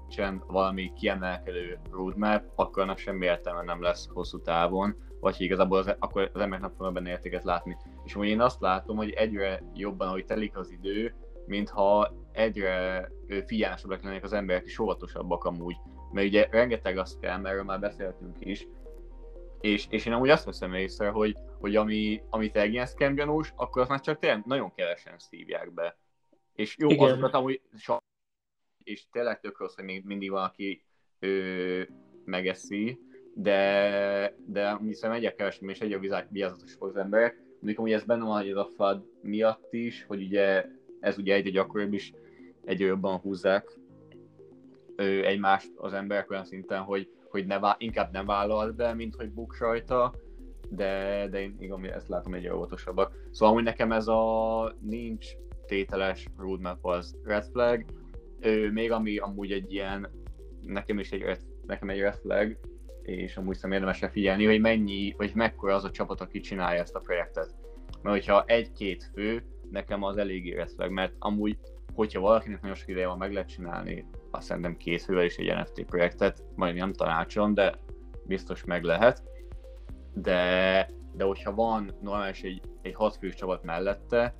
nincsen 0.00 0.42
valami 0.46 0.92
kiemelkedő 0.92 1.78
roadmap, 1.90 2.44
akkor 2.54 2.82
annak 2.82 2.98
semmi 2.98 3.24
értelme 3.24 3.62
nem 3.62 3.82
lesz 3.82 4.08
hosszú 4.12 4.40
távon, 4.40 4.96
vagy 5.20 5.40
igazából 5.40 5.78
az, 5.78 5.94
akkor 5.98 6.30
az 6.34 6.40
emberek 6.40 6.60
nem 6.60 6.70
fognak 6.76 6.92
benne 6.92 7.10
értéket 7.10 7.44
látni. 7.44 7.76
És 8.04 8.14
amúgy 8.14 8.28
én 8.28 8.40
azt 8.40 8.60
látom, 8.60 8.96
hogy 8.96 9.10
egyre 9.10 9.62
jobban, 9.74 10.08
ahogy 10.08 10.24
telik 10.24 10.56
az 10.56 10.70
idő, 10.70 11.14
mintha 11.46 12.14
egyre 12.32 13.08
figyelmesebbek 13.46 14.02
lennének 14.02 14.24
az 14.24 14.32
emberek, 14.32 14.64
és 14.64 14.78
óvatosabbak 14.78 15.44
amúgy. 15.44 15.76
Mert 16.12 16.26
ugye 16.26 16.48
rengeteg 16.50 16.98
azt 16.98 17.20
kell, 17.20 17.46
erről 17.46 17.64
már 17.64 17.80
beszéltünk 17.80 18.36
is, 18.38 18.66
és, 19.66 19.86
és 19.90 20.06
én 20.06 20.12
amúgy 20.12 20.28
azt 20.28 20.44
veszem 20.44 20.74
észre, 20.74 21.08
hogy, 21.08 21.36
hogy 21.58 21.76
ami, 21.76 22.22
amit 22.30 22.56
egy 22.56 22.72
ilyen 22.72 22.86
scam 22.86 23.14
gyanús, 23.14 23.52
akkor 23.56 23.82
azt 23.82 23.90
már 23.90 24.00
csak 24.00 24.18
tényleg 24.18 24.42
nagyon 24.44 24.74
kevesen 24.74 25.18
szívják 25.18 25.74
be. 25.74 25.98
És 26.54 26.76
jó, 26.78 26.88
Igen. 26.88 27.04
azokat 27.04 27.34
amúgy 27.34 27.60
és 28.84 29.08
tényleg 29.10 29.40
tök 29.40 29.58
rossz, 29.58 29.74
hogy 29.74 29.84
még 29.84 30.04
mindig 30.04 30.30
van, 30.30 30.44
aki 30.44 30.84
ö, 31.18 31.82
megeszi, 32.24 33.00
de, 33.34 34.36
de 34.46 34.78
hiszem 34.84 35.12
egyre 35.12 35.34
kevesebb 35.34 35.68
és 35.68 35.80
egyre 35.80 36.26
vigyázatosabb 36.28 36.82
az 36.82 36.96
emberek. 36.96 37.36
Mondjuk 37.52 37.78
amúgy 37.78 37.92
ez 37.92 38.04
benne 38.04 38.24
van, 38.24 38.40
hogy 38.40 38.48
ez 38.48 38.56
a 38.56 38.68
FAD 38.76 39.04
miatt 39.22 39.72
is, 39.72 40.04
hogy 40.04 40.22
ugye 40.22 40.64
ez 41.00 41.18
ugye 41.18 41.34
egyre 41.34 41.50
gyakoribb 41.50 41.92
is, 41.92 42.12
egyre 42.64 42.86
jobban 42.86 43.18
húzzák 43.18 43.78
ö, 44.96 45.02
egymást 45.04 45.72
az 45.76 45.92
emberek 45.92 46.30
olyan 46.30 46.44
szinten, 46.44 46.82
hogy, 46.82 47.10
hogy 47.36 47.46
ne, 47.46 47.58
inkább 47.78 48.12
nem 48.12 48.26
vállal 48.26 48.70
be, 48.70 48.94
mint 48.94 49.14
hogy 49.14 49.30
buk 49.30 49.58
rajta, 49.58 50.14
de, 50.70 51.26
de 51.30 51.40
én 51.40 51.56
igen, 51.58 51.84
ezt 51.84 52.08
látom 52.08 52.34
egyre 52.34 52.54
óvatosabbak. 52.54 53.12
Szóval 53.30 53.54
amúgy 53.54 53.64
nekem 53.64 53.92
ez 53.92 54.08
a 54.08 54.74
nincs 54.80 55.26
tételes 55.66 56.26
roadmap 56.38 56.86
az 56.86 57.16
red 57.24 57.44
flag, 57.44 57.84
ő, 58.40 58.70
még 58.70 58.92
ami 58.92 59.18
amúgy 59.18 59.52
egy 59.52 59.72
ilyen, 59.72 60.10
nekem 60.62 60.98
is 60.98 61.10
egy, 61.10 61.38
nekem 61.66 61.88
egy 61.90 62.00
red 62.00 62.14
flag, 62.14 62.58
és 63.02 63.36
amúgy 63.36 63.54
szerintem 63.54 63.72
érdemes 63.72 64.12
figyelni, 64.12 64.44
hogy 64.44 64.60
mennyi, 64.60 65.14
vagy 65.16 65.34
mekkora 65.34 65.74
az 65.74 65.84
a 65.84 65.90
csapat, 65.90 66.20
aki 66.20 66.40
csinálja 66.40 66.80
ezt 66.80 66.94
a 66.94 67.00
projektet. 67.00 67.54
Mert 68.02 68.16
hogyha 68.16 68.44
egy-két 68.46 69.10
fő, 69.14 69.44
nekem 69.70 70.02
az 70.02 70.16
elég 70.16 70.54
red 70.54 70.90
mert 70.90 71.14
amúgy, 71.18 71.58
hogyha 71.94 72.20
valakinek 72.20 72.60
nagyon 72.60 72.76
sok 72.76 72.88
ideje 72.88 73.06
van, 73.06 73.18
meg 73.18 73.32
lehet 73.32 73.48
csinálni, 73.48 74.06
azt 74.30 74.46
szerintem 74.46 74.76
két 74.76 75.06
is 75.08 75.36
egy 75.36 75.54
NFT 75.54 75.84
projektet, 75.84 76.44
majd 76.54 76.74
nem 76.74 76.92
tanácsolom, 76.92 77.54
de 77.54 77.74
biztos 78.24 78.64
meg 78.64 78.82
lehet. 78.82 79.22
De, 80.14 80.90
de 81.12 81.24
hogyha 81.24 81.54
van 81.54 81.90
normális 82.00 82.42
egy, 82.42 82.60
egy 82.82 82.94
hat 82.94 83.16
fős 83.16 83.34
csapat 83.34 83.62
mellette, 83.62 84.34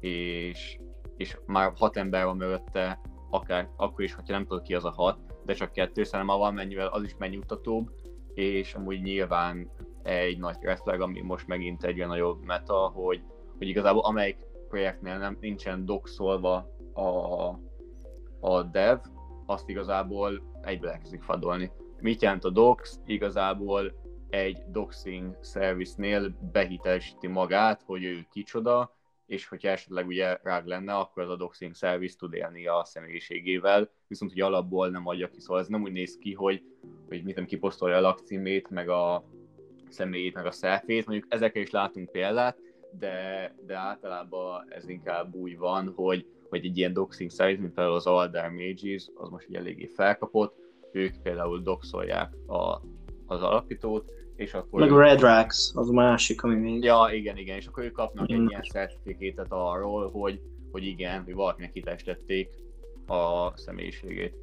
és, 0.00 0.78
és 1.16 1.38
már 1.46 1.72
hat 1.76 1.96
ember 1.96 2.24
van 2.24 2.36
mögötte, 2.36 3.00
akár 3.30 3.68
akkor 3.76 4.04
is, 4.04 4.14
hogyha 4.14 4.32
nem 4.32 4.46
tudod 4.46 4.62
ki 4.62 4.74
az 4.74 4.84
a 4.84 4.90
hat, 4.90 5.18
de 5.44 5.52
csak 5.52 5.72
kettő, 5.72 6.04
szerintem 6.04 6.38
van 6.38 6.54
mennyivel 6.54 6.86
az 6.86 7.02
is 7.02 7.16
megnyugtatóbb, 7.18 7.90
és 8.34 8.74
amúgy 8.74 9.02
nyilván 9.02 9.70
egy 10.02 10.38
nagy 10.38 10.56
refleg, 10.60 11.00
ami 11.00 11.20
most 11.20 11.46
megint 11.46 11.84
egy 11.84 12.06
nagyobb 12.06 12.44
meta, 12.44 12.88
hogy, 12.94 13.22
hogy 13.58 13.68
igazából 13.68 14.04
amelyik 14.04 14.36
projektnél 14.68 15.18
nem, 15.18 15.36
nincsen 15.40 15.84
doxolva 15.84 16.70
a, 16.92 17.58
a 18.40 18.62
dev, 18.62 18.98
azt 19.52 19.68
igazából 19.68 20.42
egybe 20.62 20.90
elkezdik 20.90 21.22
fadolni. 21.22 21.70
Mit 22.00 22.22
jelent 22.22 22.44
a 22.44 22.50
docs? 22.50 22.90
Igazából 23.06 23.92
egy 24.30 24.62
doxing 24.70 25.38
service-nél 25.42 26.34
behitelesíti 26.52 27.26
magát, 27.26 27.82
hogy 27.82 28.04
ő 28.04 28.26
kicsoda, 28.30 28.96
és 29.26 29.48
hogyha 29.48 29.68
esetleg 29.68 30.06
ugye 30.06 30.38
rág 30.42 30.66
lenne, 30.66 30.94
akkor 30.94 31.22
az 31.22 31.28
a 31.28 31.36
doxing 31.36 31.74
service 31.74 32.16
tud 32.18 32.34
élni 32.34 32.66
a 32.66 32.84
személyiségével, 32.84 33.90
viszont 34.06 34.32
hogy 34.32 34.40
alapból 34.40 34.88
nem 34.88 35.06
adja 35.06 35.28
ki, 35.28 35.40
szóval 35.40 35.60
ez 35.60 35.68
nem 35.68 35.82
úgy 35.82 35.92
néz 35.92 36.18
ki, 36.18 36.32
hogy, 36.32 36.62
hogy 37.08 37.22
mit 37.22 37.36
nem 37.36 37.44
kiposztolja 37.44 37.96
a 37.96 38.00
lakcímét, 38.00 38.70
meg 38.70 38.88
a 38.88 39.24
személyét, 39.88 40.34
meg 40.34 40.46
a 40.46 40.50
szelfét, 40.50 41.06
mondjuk 41.06 41.32
ezekre 41.32 41.60
is 41.60 41.70
látunk 41.70 42.10
példát, 42.10 42.58
de, 42.98 43.54
de 43.66 43.76
általában 43.76 44.64
ez 44.68 44.88
inkább 44.88 45.34
úgy 45.34 45.58
van, 45.58 45.92
hogy, 45.96 46.26
hogy 46.52 46.64
egy 46.64 46.78
ilyen 46.78 46.92
doxing 46.92 47.30
service, 47.30 47.60
mint 47.60 47.74
például 47.74 47.96
az 47.96 48.06
Alder 48.06 48.50
Mages, 48.50 49.10
az 49.14 49.28
most 49.28 49.46
egy 49.48 49.54
eléggé 49.54 49.86
felkapott, 49.86 50.56
ők 50.92 51.22
például 51.22 51.60
doxolják 51.60 52.32
a, 52.46 52.80
az 53.26 53.42
alapítót, 53.42 54.10
és 54.36 54.54
akkor... 54.54 54.80
Meg 54.80 54.92
a 54.92 54.98
Red 54.98 55.20
Rax, 55.20 55.72
az 55.74 55.88
a 55.88 55.92
másik, 55.92 56.42
ami 56.42 56.54
még... 56.54 56.82
Ja, 56.82 57.08
igen, 57.12 57.36
igen, 57.36 57.56
és 57.56 57.66
akkor 57.66 57.84
ők 57.84 57.92
kapnak 57.92 58.32
mm. 58.32 58.34
egy 58.34 58.50
ilyen 58.50 58.62
certifikétet 58.62 59.46
arról, 59.48 60.10
hogy, 60.10 60.40
hogy 60.70 60.84
igen, 60.84 61.22
hogy 61.24 61.34
valakinek 61.34 61.72
kitestették 61.72 62.48
a 63.06 63.52
személyiségét. 63.56 64.34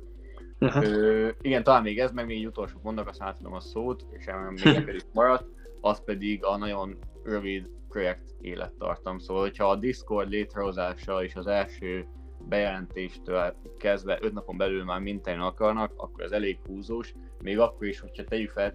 Uh-huh. 0.60 0.84
Ö, 0.84 1.30
igen, 1.42 1.64
talán 1.64 1.84
még 1.84 2.00
ez, 2.00 2.12
meg 2.12 2.26
még 2.26 2.38
egy 2.38 2.48
utolsó 2.48 2.80
mondak, 2.84 3.08
azt 3.08 3.22
átadom 3.22 3.54
a 3.54 3.60
szót, 3.60 4.06
és 4.18 4.26
még 4.64 4.96
is 4.96 5.06
maradt, 5.14 5.46
az 5.82 6.04
pedig 6.04 6.46
a 6.46 6.58
nagyon 6.58 6.98
rövid 7.30 7.70
projekt 7.90 8.36
élettartam. 8.42 9.20
Szóval, 9.20 9.42
hogyha 9.42 9.70
a 9.70 9.76
Discord 9.76 10.30
létrehozása 10.30 11.24
és 11.24 11.36
az 11.36 11.48
első 11.48 12.08
bejelentéstől 12.48 13.56
kezdve 13.78 14.18
5 14.22 14.34
napon 14.34 14.58
belül 14.58 14.84
már 14.84 15.00
minden 15.00 15.40
akarnak, 15.40 15.94
akkor 15.96 16.24
ez 16.24 16.32
elég 16.32 16.60
húzós, 16.66 17.14
még 17.42 17.60
akkor 17.60 17.88
is, 17.88 18.00
hogyha 18.00 18.24
tegyük 18.24 18.50
fel, 18.50 18.74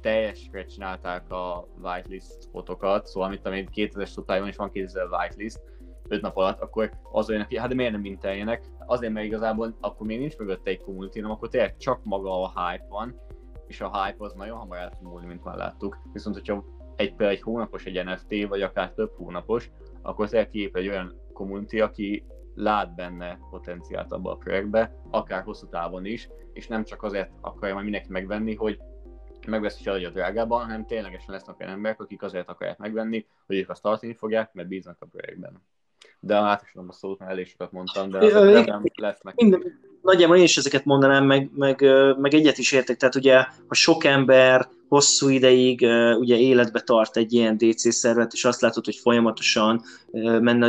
teljesre 0.00 0.64
csinálták 0.64 1.30
a 1.30 1.68
whitelist 1.82 2.42
spotokat, 2.42 3.06
szóval 3.06 3.28
amit 3.28 3.46
amit 3.46 3.70
2000 3.70 4.08
szotályban 4.08 4.48
is 4.48 4.56
van 4.56 4.70
2000 4.70 5.06
whitelist, 5.06 5.60
5 6.08 6.20
nap 6.20 6.36
alatt, 6.36 6.60
akkor 6.60 6.90
az 7.12 7.30
olyan, 7.30 7.44
hogy 7.44 7.56
hát 7.56 7.68
de 7.68 7.74
miért 7.74 7.92
nem 7.92 8.00
minteljenek? 8.00 8.64
Azért, 8.86 9.12
mert 9.12 9.26
igazából 9.26 9.76
akkor 9.80 10.06
még 10.06 10.18
nincs 10.18 10.36
mögötte 10.36 10.70
egy 10.70 10.80
community, 10.80 11.14
hanem 11.14 11.30
akkor 11.30 11.48
tényleg 11.48 11.76
csak 11.76 12.04
maga 12.04 12.42
a 12.42 12.48
hype 12.48 12.86
van, 12.88 13.20
és 13.66 13.80
a 13.80 14.04
hype 14.04 14.24
az 14.24 14.32
nagyon 14.32 14.58
hamar 14.58 14.78
el 14.78 14.90
tud 14.90 15.02
múlni, 15.02 15.26
mint 15.26 15.44
már 15.44 15.56
láttuk. 15.56 15.98
Viszont, 16.12 16.34
hogyha 16.36 16.64
egy, 16.96 17.08
például 17.08 17.30
egy 17.30 17.42
hónapos 17.42 17.84
egy 17.84 18.04
NFT, 18.04 18.48
vagy 18.48 18.62
akár 18.62 18.92
több 18.92 19.12
hónapos, 19.16 19.70
akkor 20.02 20.28
tényleg 20.28 20.48
kiép 20.48 20.76
egy 20.76 20.88
olyan 20.88 21.20
community, 21.32 21.80
aki 21.80 22.24
lát 22.54 22.94
benne 22.94 23.38
potenciált 23.50 24.12
abba 24.12 24.30
a 24.30 24.36
projektbe, 24.36 24.94
akár 25.10 25.42
hosszú 25.42 25.68
távon 25.68 26.04
is, 26.04 26.28
és 26.52 26.66
nem 26.66 26.84
csak 26.84 27.02
azért 27.02 27.30
akarja 27.40 27.74
majd 27.74 27.84
mindenki 27.86 28.10
megvenni, 28.10 28.54
hogy 28.54 28.78
megveszi 29.46 29.88
a 29.88 30.10
drágában, 30.10 30.60
hanem 30.60 30.86
ténylegesen 30.86 31.34
lesznek 31.34 31.60
olyan 31.60 31.72
emberek, 31.72 32.00
akik 32.00 32.22
azért 32.22 32.48
akarják 32.48 32.78
megvenni, 32.78 33.26
hogy 33.46 33.56
ők 33.56 33.70
azt 33.70 33.82
tartani 33.82 34.14
fogják, 34.14 34.52
mert 34.52 34.68
bíznak 34.68 34.96
a 35.00 35.06
projektben. 35.06 35.62
De 36.20 36.34
átosodom 36.34 36.88
a 36.88 36.92
szót, 36.92 37.18
mert 37.18 37.30
elég 37.30 37.46
sokat 37.46 37.72
mondtam, 37.72 38.10
de 38.10 38.18
nem 38.64 38.82
lesznek. 38.94 39.34
Minden, 39.34 39.62
nagyjából 40.04 40.36
én 40.36 40.42
is 40.42 40.56
ezeket 40.56 40.84
mondanám, 40.84 41.24
meg, 41.24 41.50
meg, 41.54 41.84
meg 42.18 42.34
egyet 42.34 42.58
is 42.58 42.72
értek, 42.72 42.96
tehát 42.96 43.14
ugye, 43.14 43.34
ha 43.66 43.74
sok 43.74 44.04
ember 44.04 44.68
hosszú 44.88 45.28
ideig 45.28 45.86
ugye 46.18 46.36
életbe 46.36 46.80
tart 46.80 47.16
egy 47.16 47.32
ilyen 47.32 47.56
DC 47.56 47.94
szervet, 47.94 48.32
és 48.32 48.44
azt 48.44 48.60
látod, 48.60 48.84
hogy 48.84 48.96
folyamatosan 48.96 49.82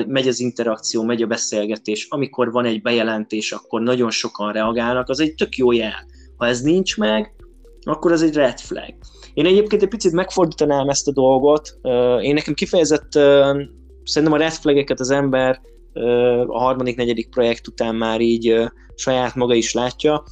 megy 0.08 0.28
az 0.28 0.40
interakció, 0.40 1.04
megy 1.04 1.22
a 1.22 1.28
beszélgetés, 1.28 2.08
amikor 2.10 2.52
van 2.52 2.66
egy 2.66 2.82
bejelentés, 2.82 3.52
akkor 3.52 3.82
nagyon 3.82 4.10
sokan 4.10 4.52
reagálnak, 4.52 5.10
az 5.10 5.20
egy 5.20 5.36
tök 5.36 5.56
jó 5.56 5.72
jel. 5.72 6.06
Ha 6.38 6.48
ez 6.48 6.62
nincs 6.62 6.98
meg, 6.98 7.34
akkor 7.84 8.12
ez 8.12 8.22
egy 8.22 8.36
red 8.36 8.60
flag. 8.60 8.94
Én 9.34 9.46
egyébként 9.46 9.82
egy 9.82 9.90
picit 9.90 10.12
megfordítanám 10.12 10.90
ezt 10.90 11.08
a 11.08 11.12
dolgot. 11.12 11.78
Én 12.22 12.34
nekem 12.34 12.54
kifejezett, 12.54 13.12
szerintem 14.04 14.34
a 14.34 14.38
red 14.38 14.52
flageket 14.54 15.00
az 15.00 15.10
ember 15.10 15.62
a 16.48 16.60
harmadik, 16.60 16.96
negyedik 16.96 17.30
projekt 17.30 17.68
után 17.68 17.96
már 17.96 18.22
így 18.22 18.70
saját 18.96 19.36
maga 19.36 19.54
is 19.54 19.74
látja. 19.74 20.24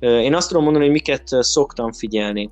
Én 0.00 0.34
azt 0.34 0.48
tudom 0.48 0.62
mondani, 0.62 0.84
hogy 0.84 0.94
miket 0.94 1.26
szoktam 1.26 1.92
figyelni. 1.92 2.50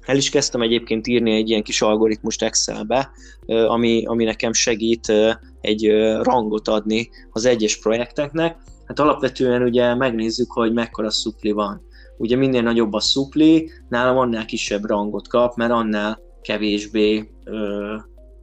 El 0.00 0.16
is 0.16 0.30
kezdtem 0.30 0.62
egyébként 0.62 1.06
írni 1.06 1.32
egy 1.32 1.48
ilyen 1.48 1.62
kis 1.62 1.82
algoritmust 1.82 2.42
Excelbe, 2.42 3.10
ami, 3.46 4.04
ami 4.06 4.24
nekem 4.24 4.52
segít 4.52 5.12
egy 5.60 5.90
rangot 6.22 6.68
adni 6.68 7.08
az 7.30 7.44
egyes 7.44 7.78
projekteknek. 7.78 8.56
Hát 8.84 8.98
alapvetően 8.98 9.62
ugye 9.62 9.94
megnézzük, 9.94 10.52
hogy 10.52 10.72
mekkora 10.72 11.10
szupli 11.10 11.50
van 11.50 11.86
ugye 12.18 12.36
minél 12.36 12.62
nagyobb 12.62 12.92
a 12.92 13.00
szupli, 13.00 13.70
nálam 13.88 14.16
annál 14.16 14.44
kisebb 14.44 14.84
rangot 14.84 15.28
kap, 15.28 15.56
mert 15.56 15.70
annál 15.70 16.20
kevésbé, 16.42 17.30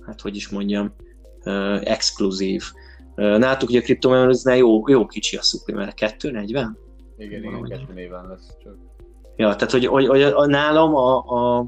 hát 0.05 0.21
hogy 0.21 0.35
is 0.35 0.49
mondjam, 0.49 0.95
exkluzív. 1.83 2.63
Nálatok 3.15 3.69
ugye 3.69 3.79
a 3.79 3.81
kriptomemorizznál 3.81 4.57
jó, 4.57 4.89
jó 4.89 5.05
kicsi 5.05 5.37
a 5.37 5.41
szupli, 5.41 5.73
mert 5.73 5.93
240? 5.93 6.77
Igen, 7.17 7.43
igen, 7.43 7.63
240 7.63 8.27
lesz 8.27 8.47
csak. 8.63 8.77
Ja, 9.35 9.55
tehát 9.55 9.71
hogy, 9.71 9.85
hogy, 9.85 10.07
hogy 10.33 10.49
nálam 10.49 10.95
a, 10.95 11.17
a, 11.17 11.65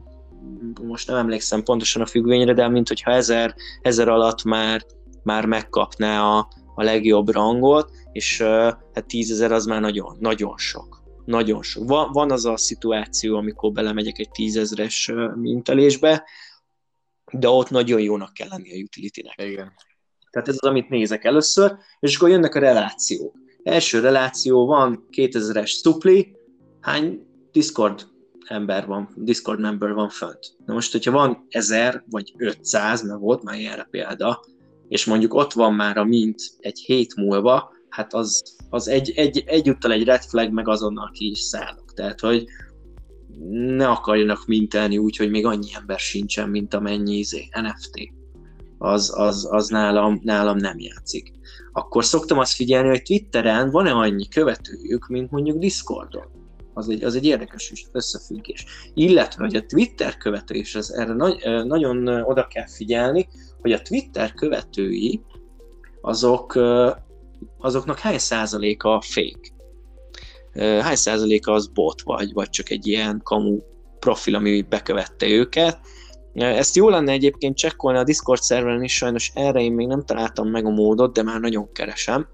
most 0.81 1.07
nem 1.07 1.17
emlékszem 1.17 1.63
pontosan 1.63 2.01
a 2.01 2.05
függvényre, 2.05 2.53
de 2.53 2.67
mint 2.67 2.88
hogyha 2.88 3.12
ezer, 3.12 3.55
ezer 3.81 4.07
alatt 4.07 4.43
már, 4.43 4.86
már 5.23 5.45
megkapná 5.45 6.21
a, 6.21 6.47
a 6.75 6.83
legjobb 6.83 7.29
rangot, 7.29 7.91
és 8.12 8.41
hát 8.93 9.05
tízezer 9.07 9.51
az 9.51 9.65
már 9.65 9.81
nagyon, 9.81 10.17
nagyon 10.19 10.57
sok 10.57 10.97
nagyon 11.27 11.63
sok. 11.63 11.88
Van, 11.88 12.12
van 12.12 12.31
az 12.31 12.45
a 12.45 12.57
szituáció, 12.57 13.38
amikor 13.38 13.71
belemegyek 13.71 14.19
egy 14.19 14.29
tízezres 14.29 15.12
mintelésbe, 15.36 16.23
de 17.31 17.49
ott 17.49 17.69
nagyon 17.69 18.01
jónak 18.01 18.33
kell 18.33 18.47
lenni 18.47 18.71
a 18.71 18.83
utility-nek. 18.83 19.41
Igen. 19.41 19.73
Tehát 20.31 20.47
ez 20.47 20.55
az, 20.59 20.69
amit 20.69 20.89
nézek 20.89 21.23
először, 21.23 21.75
és 21.99 22.15
akkor 22.15 22.29
jönnek 22.29 22.55
a 22.55 22.59
relációk. 22.59 23.35
Első 23.63 23.99
reláció 23.99 24.65
van 24.65 25.07
2000-es 25.11 25.67
supli, 25.67 26.35
hány 26.81 27.25
Discord 27.51 28.07
ember 28.47 28.85
van, 28.85 29.09
Discord 29.15 29.59
member 29.59 29.93
van 29.93 30.09
fönt. 30.09 30.55
Na 30.65 30.73
most, 30.73 30.91
hogyha 30.91 31.11
van 31.11 31.45
1000 31.49 32.03
vagy 32.09 32.33
500, 32.37 33.03
mert 33.03 33.19
volt 33.19 33.43
már 33.43 33.59
ilyenre 33.59 33.87
példa, 33.91 34.43
és 34.87 35.05
mondjuk 35.05 35.33
ott 35.33 35.53
van 35.53 35.73
már 35.73 35.97
a 35.97 36.03
mint 36.03 36.41
egy 36.59 36.79
hét 36.79 37.15
múlva, 37.15 37.71
hát 37.89 38.13
az, 38.13 38.55
az 38.69 38.87
egy, 38.87 39.11
egy, 39.15 39.43
egyúttal 39.45 39.91
egy 39.91 40.03
red 40.03 40.23
flag, 40.23 40.51
meg 40.51 40.67
azonnal 40.67 41.11
ki 41.13 41.29
is 41.29 41.39
szállok. 41.39 41.93
Tehát, 41.93 42.19
hogy 42.19 42.45
ne 43.49 43.87
akarjanak 43.87 44.45
mintelni 44.45 44.97
úgy, 44.97 45.17
hogy 45.17 45.29
még 45.29 45.45
annyi 45.45 45.73
ember 45.73 45.99
sincsen, 45.99 46.49
mint 46.49 46.73
amennyi 46.73 47.17
izé, 47.17 47.49
NFT. 47.61 48.16
Az, 48.77 49.13
az, 49.15 49.47
az 49.51 49.67
nálam, 49.67 50.19
nálam 50.23 50.57
nem 50.57 50.79
játszik. 50.79 51.31
Akkor 51.73 52.05
szoktam 52.05 52.37
azt 52.37 52.53
figyelni, 52.53 52.87
hogy 52.87 53.01
Twitteren 53.01 53.71
van-e 53.71 53.91
annyi 53.91 54.27
követőjük, 54.27 55.07
mint 55.07 55.31
mondjuk 55.31 55.57
Discordon. 55.57 56.25
Az 56.73 56.89
egy, 56.89 57.03
az 57.03 57.15
egy 57.15 57.25
érdekes 57.25 57.73
összefüggés. 57.91 58.65
Illetve, 58.93 59.43
hogy 59.43 59.55
a 59.55 59.65
Twitter 59.65 60.17
követő, 60.17 60.55
és 60.55 60.75
ez 60.75 60.89
erre 60.89 61.13
nagy, 61.13 61.43
nagyon 61.65 62.07
oda 62.07 62.47
kell 62.47 62.67
figyelni, 62.67 63.27
hogy 63.61 63.71
a 63.71 63.81
Twitter 63.81 64.33
követői 64.33 65.21
azok, 66.01 66.59
azoknak 67.57 67.99
hány 67.99 68.17
százaléka 68.17 69.01
fake 69.01 69.55
hány 70.57 70.95
százaléka 70.95 71.51
az 71.51 71.67
bot 71.67 72.01
vagy, 72.01 72.33
vagy 72.33 72.49
csak 72.49 72.69
egy 72.69 72.87
ilyen 72.87 73.21
kamu 73.23 73.59
profil, 73.99 74.35
ami 74.35 74.61
bekövette 74.61 75.27
őket. 75.27 75.79
Ezt 76.38 76.76
jó 76.76 76.89
lenne 76.89 77.12
egyébként 77.12 77.58
csekkolni 77.58 77.97
a 77.97 78.04
Discord 78.04 78.41
szerveren 78.41 78.84
is, 78.84 78.95
sajnos 78.95 79.32
erre 79.34 79.62
én 79.62 79.73
még 79.73 79.88
nem 79.88 80.04
találtam 80.04 80.50
meg 80.50 80.65
a 80.65 80.69
módot, 80.69 81.13
de 81.13 81.23
már 81.23 81.39
nagyon 81.39 81.71
keresem, 81.71 82.28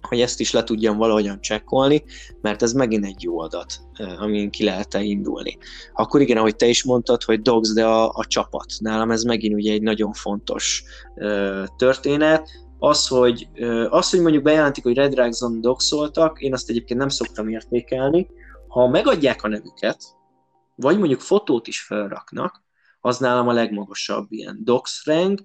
hogy 0.00 0.20
ezt 0.20 0.40
is 0.40 0.52
le 0.52 0.62
tudjam 0.62 0.96
valahogyan 0.96 1.40
csekkolni, 1.40 2.04
mert 2.40 2.62
ez 2.62 2.72
megint 2.72 3.04
egy 3.04 3.22
jó 3.22 3.40
adat, 3.40 3.80
amin 4.18 4.50
ki 4.50 4.64
lehet 4.64 4.94
indulni. 4.94 5.58
Akkor 5.92 6.20
igen, 6.20 6.36
ahogy 6.36 6.56
te 6.56 6.66
is 6.66 6.84
mondtad, 6.84 7.22
hogy 7.22 7.42
dogs, 7.42 7.72
de 7.72 7.86
a, 7.86 8.08
a 8.08 8.24
csapat. 8.26 8.66
Nálam 8.78 9.10
ez 9.10 9.22
megint 9.22 9.54
ugye 9.54 9.72
egy 9.72 9.82
nagyon 9.82 10.12
fontos 10.12 10.84
uh, 11.14 11.64
történet, 11.76 12.50
az, 12.78 13.06
hogy, 13.06 13.48
az, 13.88 14.10
hogy 14.10 14.20
mondjuk 14.20 14.42
bejelentik, 14.42 14.82
hogy 14.82 14.94
Red 14.94 15.12
Dragon 15.12 15.60
doxoltak, 15.60 16.40
én 16.40 16.52
azt 16.52 16.70
egyébként 16.70 17.00
nem 17.00 17.08
szoktam 17.08 17.48
értékelni. 17.48 18.26
Ha 18.68 18.88
megadják 18.88 19.42
a 19.42 19.48
nevüket, 19.48 20.02
vagy 20.74 20.98
mondjuk 20.98 21.20
fotót 21.20 21.66
is 21.66 21.80
felraknak, 21.80 22.61
az 23.04 23.18
nálam 23.18 23.48
a 23.48 23.52
legmagasabb 23.52 24.26
ilyen 24.28 24.60
dox 24.64 25.04
rank, 25.04 25.40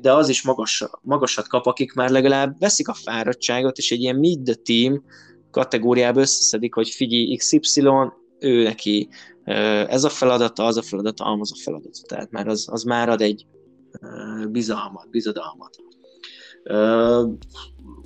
de 0.00 0.12
az 0.12 0.28
is 0.28 0.42
magas, 0.42 0.84
magasat 1.02 1.48
kap, 1.48 1.66
akik 1.66 1.92
már 1.92 2.10
legalább 2.10 2.58
veszik 2.58 2.88
a 2.88 2.94
fáradtságot, 2.94 3.76
és 3.76 3.90
egy 3.90 4.00
ilyen 4.00 4.16
mid 4.16 4.42
the 4.42 4.54
team 4.54 5.04
kategóriába 5.50 6.20
összeszedik, 6.20 6.74
hogy 6.74 6.88
figyelj 6.88 7.36
XY, 7.36 7.88
ő 8.38 8.62
neki 8.62 9.08
ez 9.88 10.04
a 10.04 10.08
feladata, 10.08 10.64
az 10.64 10.76
a 10.76 10.82
feladata, 10.82 11.24
az 11.24 11.52
a 11.52 11.62
feladata. 11.62 12.00
Tehát 12.06 12.30
már 12.30 12.48
az, 12.48 12.66
az 12.70 12.82
már 12.82 13.08
ad 13.08 13.20
egy 13.20 13.46
bizalmat, 14.48 15.10
bizodalmat. 15.10 15.76
Uh, 16.64 17.32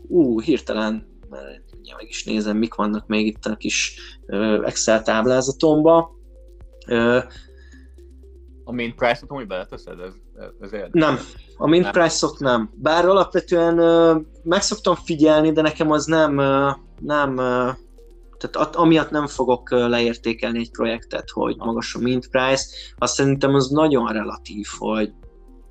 ú, 0.09 0.41
hirtelen, 0.41 1.07
ugye 1.81 1.95
meg 1.97 2.09
is 2.09 2.25
nézem, 2.25 2.57
mik 2.57 2.75
vannak 2.75 3.07
még 3.07 3.27
itt 3.27 3.47
a 3.47 3.57
kis 3.57 3.95
Excel 4.63 5.03
táblázatomban. 5.03 6.07
A 8.65 8.73
main 8.73 8.95
price-ot 8.95 9.29
hogy 9.29 9.47
beleteszed? 9.47 10.01
Ez, 10.01 10.13
ez 10.61 10.73
érdekes. 10.73 10.91
Nem, 10.93 11.19
a 11.57 11.67
main 11.67 11.81
nem. 11.81 11.93
price-ot 11.93 12.39
nem. 12.39 12.71
Bár 12.75 13.09
alapvetően 13.09 13.79
uh, 13.79 14.23
meg 14.43 14.63
szoktam 14.63 14.95
figyelni, 14.95 15.53
de 15.53 15.63
nekem 15.63 15.91
az 15.91 16.05
nem, 16.05 16.37
uh, 16.37 16.77
nem 17.01 17.37
uh, 17.37 17.69
tehát 18.49 18.77
amiatt 18.77 19.11
nem 19.11 19.27
fogok 19.27 19.71
leértékelni 19.71 20.59
egy 20.59 20.71
projektet, 20.71 21.31
hogy 21.31 21.57
magas 21.57 21.95
a 21.95 21.99
mint 21.99 22.29
price, 22.29 22.67
azt 22.99 23.15
szerintem 23.15 23.55
az 23.55 23.69
nagyon 23.69 24.13
relatív, 24.13 24.67
hogy 24.79 25.13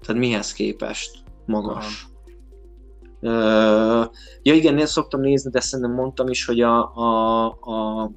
tehát 0.01 0.21
mihez 0.21 0.53
képest 0.53 1.23
magas. 1.45 1.85
Aha. 1.85 2.09
Uh, 3.23 4.07
ja 4.41 4.53
igen, 4.53 4.77
én 4.77 4.85
szoktam 4.85 5.21
nézni, 5.21 5.51
de 5.51 5.59
szerintem 5.59 5.95
mondtam 5.95 6.27
is, 6.27 6.45
hogy 6.45 6.61
a, 6.61 6.95
a, 6.95 7.45
a 7.45 8.11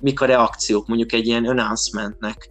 mik 0.00 0.20
a 0.20 0.26
reakciók, 0.26 0.86
mondjuk 0.86 1.12
egy 1.12 1.26
ilyen 1.26 1.44
announcementnek 1.44 2.48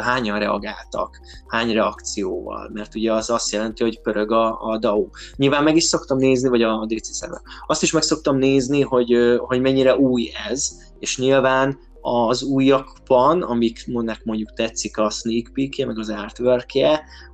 hányan 0.00 0.38
reagáltak, 0.38 1.20
hány 1.46 1.72
reakcióval, 1.72 2.70
mert 2.72 2.94
ugye 2.94 3.12
az 3.12 3.30
azt 3.30 3.52
jelenti, 3.52 3.82
hogy 3.82 4.00
pörög 4.00 4.32
a, 4.32 4.60
a 4.60 4.78
DAO. 4.78 5.06
Nyilván 5.36 5.62
meg 5.62 5.76
is 5.76 5.84
szoktam 5.84 6.18
nézni, 6.18 6.48
vagy 6.48 6.62
a 6.62 6.86
DC 6.86 7.14
szerver. 7.14 7.40
Azt 7.66 7.82
is 7.82 7.92
meg 7.92 8.02
szoktam 8.02 8.36
nézni, 8.36 8.80
hogy, 8.80 9.38
hogy 9.38 9.60
mennyire 9.60 9.96
új 9.96 10.30
ez, 10.48 10.70
és 10.98 11.18
nyilván 11.18 11.78
az 12.00 12.42
újakban, 12.42 13.42
amiknek 13.42 14.24
mondjuk 14.24 14.52
tetszik 14.52 14.98
a 14.98 15.10
sneak 15.10 15.52
peek 15.52 15.86
meg 15.86 15.98
az 15.98 16.10
artwork 16.10 16.70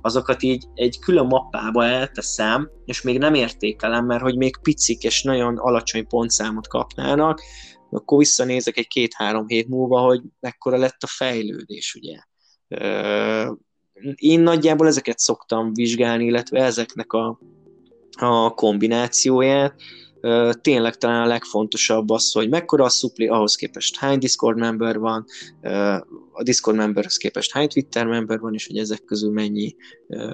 azokat 0.01 0.43
így 0.43 0.65
egy 0.73 0.99
külön 0.99 1.25
mappába 1.25 1.85
elteszem, 1.85 2.69
és 2.85 3.01
még 3.01 3.17
nem 3.17 3.33
értékelem, 3.33 4.05
mert 4.05 4.21
hogy 4.21 4.37
még 4.37 4.57
picik 4.61 5.03
és 5.03 5.23
nagyon 5.23 5.57
alacsony 5.57 6.07
pontszámot 6.07 6.67
kapnának, 6.67 7.41
akkor 7.89 8.17
visszanézek 8.17 8.77
egy 8.77 8.87
két-három 8.87 9.47
hét 9.47 9.67
múlva, 9.67 9.99
hogy 9.99 10.21
mekkora 10.39 10.77
lett 10.77 11.03
a 11.03 11.07
fejlődés, 11.07 11.95
ugye. 11.95 12.19
Én 14.15 14.39
nagyjából 14.39 14.87
ezeket 14.87 15.19
szoktam 15.19 15.73
vizsgálni, 15.73 16.25
illetve 16.25 16.63
ezeknek 16.63 17.13
a, 17.13 17.39
a 18.19 18.49
kombinációját, 18.49 19.75
tényleg 20.61 20.95
talán 20.95 21.23
a 21.23 21.27
legfontosabb 21.27 22.09
az, 22.09 22.31
hogy 22.31 22.49
mekkora 22.49 22.83
a 22.83 22.89
szupli, 22.89 23.27
ahhoz 23.27 23.55
képest 23.55 23.97
hány 23.97 24.19
Discord 24.19 24.57
member 24.57 24.99
van, 24.99 25.25
a 26.31 26.43
Discord 26.43 26.77
memberhez 26.77 27.17
képest 27.17 27.51
hány 27.51 27.67
Twitter 27.67 28.05
member 28.05 28.39
van, 28.39 28.53
és 28.53 28.67
hogy 28.67 28.77
ezek 28.77 29.03
közül 29.03 29.31
mennyi 29.31 29.75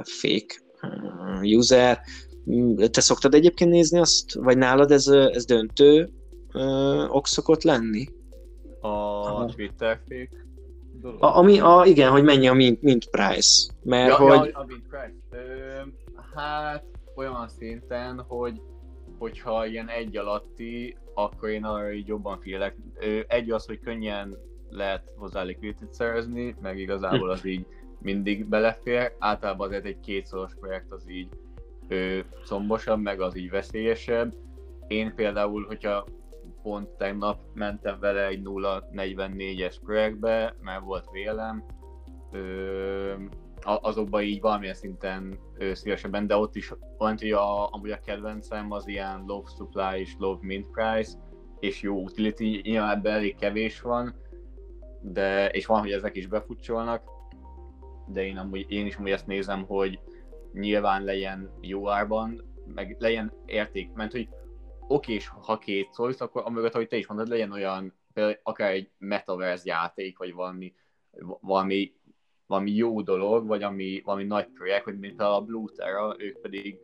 fake 0.03 0.61
user. 1.41 1.99
Te 2.91 3.01
szoktad 3.01 3.33
egyébként 3.33 3.71
nézni 3.71 3.99
azt, 3.99 4.33
vagy 4.33 4.57
nálad 4.57 4.91
ez, 4.91 5.07
ez 5.07 5.45
döntő 5.45 6.09
ok 7.09 7.27
szokott 7.27 7.63
lenni? 7.63 8.07
A 8.81 8.87
Aha. 8.87 9.45
Twitter 9.45 9.99
fake 10.07 10.45
dolog? 11.01 11.23
A, 11.23 11.37
ami, 11.37 11.59
a, 11.59 11.83
igen, 11.85 12.11
hogy 12.11 12.23
mennyi 12.23 12.47
a 12.47 12.53
mint, 12.53 12.81
mint 12.81 13.09
price. 13.09 13.71
Mert 13.83 14.09
ja, 14.09 14.15
hogy... 14.15 14.49
ja, 14.49 14.59
a 14.59 14.65
mint 14.67 14.87
price. 14.87 15.13
Ö, 15.29 15.81
hát 16.35 16.83
olyan 17.15 17.47
szinten, 17.47 18.25
hogy 18.27 18.61
hogyha 19.17 19.65
ilyen 19.65 19.87
egy 19.87 20.17
alatti, 20.17 20.97
akkor 21.13 21.49
én 21.49 21.63
arra 21.63 21.91
így 21.91 22.07
jobban 22.07 22.39
félek. 22.39 22.75
Egy 23.27 23.51
az, 23.51 23.65
hogy 23.65 23.79
könnyen 23.79 24.37
lehet 24.69 25.03
hozzá 25.15 25.43
likviditet 25.43 25.93
szerezni, 25.93 26.55
meg 26.61 26.79
igazából 26.79 27.29
az 27.29 27.45
így 27.45 27.65
mindig 28.01 28.45
belefér. 28.45 29.15
Általában 29.19 29.67
azért 29.67 29.85
egy 29.85 29.99
kétszoros 29.99 30.51
projekt 30.59 30.91
az 30.91 31.09
így 31.09 31.29
ő, 31.87 32.25
szombosabb, 32.43 33.01
meg 33.01 33.21
az 33.21 33.35
így 33.35 33.49
veszélyesebb. 33.49 34.33
Én 34.87 35.15
például, 35.15 35.65
hogyha 35.65 36.05
pont 36.63 36.89
tegnap 36.89 37.39
mentem 37.53 37.99
vele 37.99 38.25
egy 38.25 38.41
0.44-es 38.43 39.75
projektbe, 39.83 40.55
mert 40.61 40.83
volt 40.83 41.09
vélem, 41.11 41.63
azokban 43.63 44.21
így 44.21 44.41
valamilyen 44.41 44.73
szinten 44.73 45.39
ő, 45.57 45.73
szívesebben, 45.73 46.27
de 46.27 46.37
ott 46.37 46.55
is 46.55 46.73
olyan, 46.97 47.17
hogy 47.17 47.31
a, 47.31 47.73
amúgy 47.73 47.91
a 47.91 47.99
kedvencem 47.99 48.71
az 48.71 48.87
ilyen 48.87 49.23
low 49.27 49.45
supply 49.45 49.99
és 49.99 50.15
low 50.17 50.37
mint 50.41 50.67
price, 50.71 51.17
és 51.59 51.81
jó 51.81 52.03
utility, 52.03 52.61
nyilván 52.61 52.97
ebben 52.97 53.13
elég 53.13 53.35
kevés 53.35 53.81
van, 53.81 54.15
de, 55.01 55.49
és 55.49 55.65
van, 55.65 55.79
hogy 55.79 55.91
ezek 55.91 56.15
is 56.15 56.27
befutcsolnak, 56.27 57.03
de 58.07 58.25
én, 58.25 58.37
amúgy, 58.37 58.65
én 58.71 58.85
is 58.85 58.95
amúgy 58.95 59.11
ezt 59.11 59.27
nézem, 59.27 59.63
hogy 59.65 59.99
nyilván 60.53 61.03
legyen 61.03 61.51
jó 61.61 61.89
árban, 61.89 62.43
meg 62.65 62.95
legyen 62.99 63.33
érték, 63.45 63.93
mert 63.93 64.11
hogy 64.11 64.29
oké, 64.93 65.13
és 65.13 65.27
ha 65.27 65.57
két 65.57 65.91
szólsz, 65.91 66.21
akkor 66.21 66.41
amögött, 66.45 66.73
ahogy 66.73 66.87
te 66.87 66.97
is 66.97 67.07
mondod, 67.07 67.27
legyen 67.27 67.51
olyan, 67.51 67.93
például 68.13 68.37
akár 68.43 68.71
egy 68.71 68.89
metaverse 68.97 69.63
játék, 69.65 70.17
vagy 70.17 70.33
valami, 70.33 70.73
valami 71.41 71.93
valami 72.47 72.71
jó 72.71 73.01
dolog, 73.01 73.47
vagy 73.47 73.63
ami, 73.63 74.01
valami 74.05 74.23
nagy 74.23 74.47
projekt, 74.47 74.83
hogy 74.83 74.99
mint 74.99 75.21
a 75.21 75.41
Blue 75.41 75.67
Terra, 75.75 76.15
ők 76.17 76.39
pedig, 76.41 76.77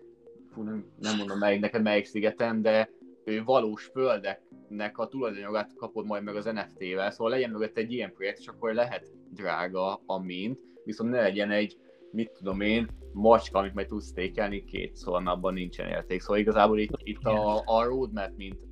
fú, 0.51 0.63
nem, 0.63 0.85
nem 0.99 1.17
mondom 1.17 1.37
melyik, 1.37 1.59
neked 1.59 1.81
melyik 1.81 2.05
szigeten, 2.05 2.61
de 2.61 2.89
ő 3.25 3.43
valós 3.43 3.85
földeknek 3.85 4.97
a 4.97 5.07
tulajdonjogát 5.07 5.75
kapod 5.75 6.05
majd 6.05 6.23
meg 6.23 6.35
az 6.35 6.45
NFT-vel, 6.45 7.11
szóval 7.11 7.31
legyen 7.31 7.49
mögött 7.49 7.77
egy 7.77 7.91
ilyen 7.91 8.13
projekt, 8.13 8.39
és 8.39 8.47
akkor 8.47 8.73
lehet 8.73 9.11
drága 9.33 10.01
a 10.05 10.19
mint, 10.19 10.59
viszont 10.83 11.11
ne 11.11 11.21
legyen 11.21 11.51
egy, 11.51 11.77
mit 12.11 12.31
tudom 12.31 12.61
én, 12.61 12.87
macska, 13.13 13.59
amit 13.59 13.73
majd 13.73 13.87
tudsz 13.87 14.11
tékelni 14.11 14.63
két, 14.63 14.99
abban 15.05 15.53
nincsen 15.53 15.87
érték. 15.87 16.21
Szóval 16.21 16.37
igazából 16.37 16.79
itt, 16.79 16.91
itt 17.03 17.23
a, 17.23 17.61
a 17.65 17.83
roadmap, 17.83 18.31
mint 18.35 18.67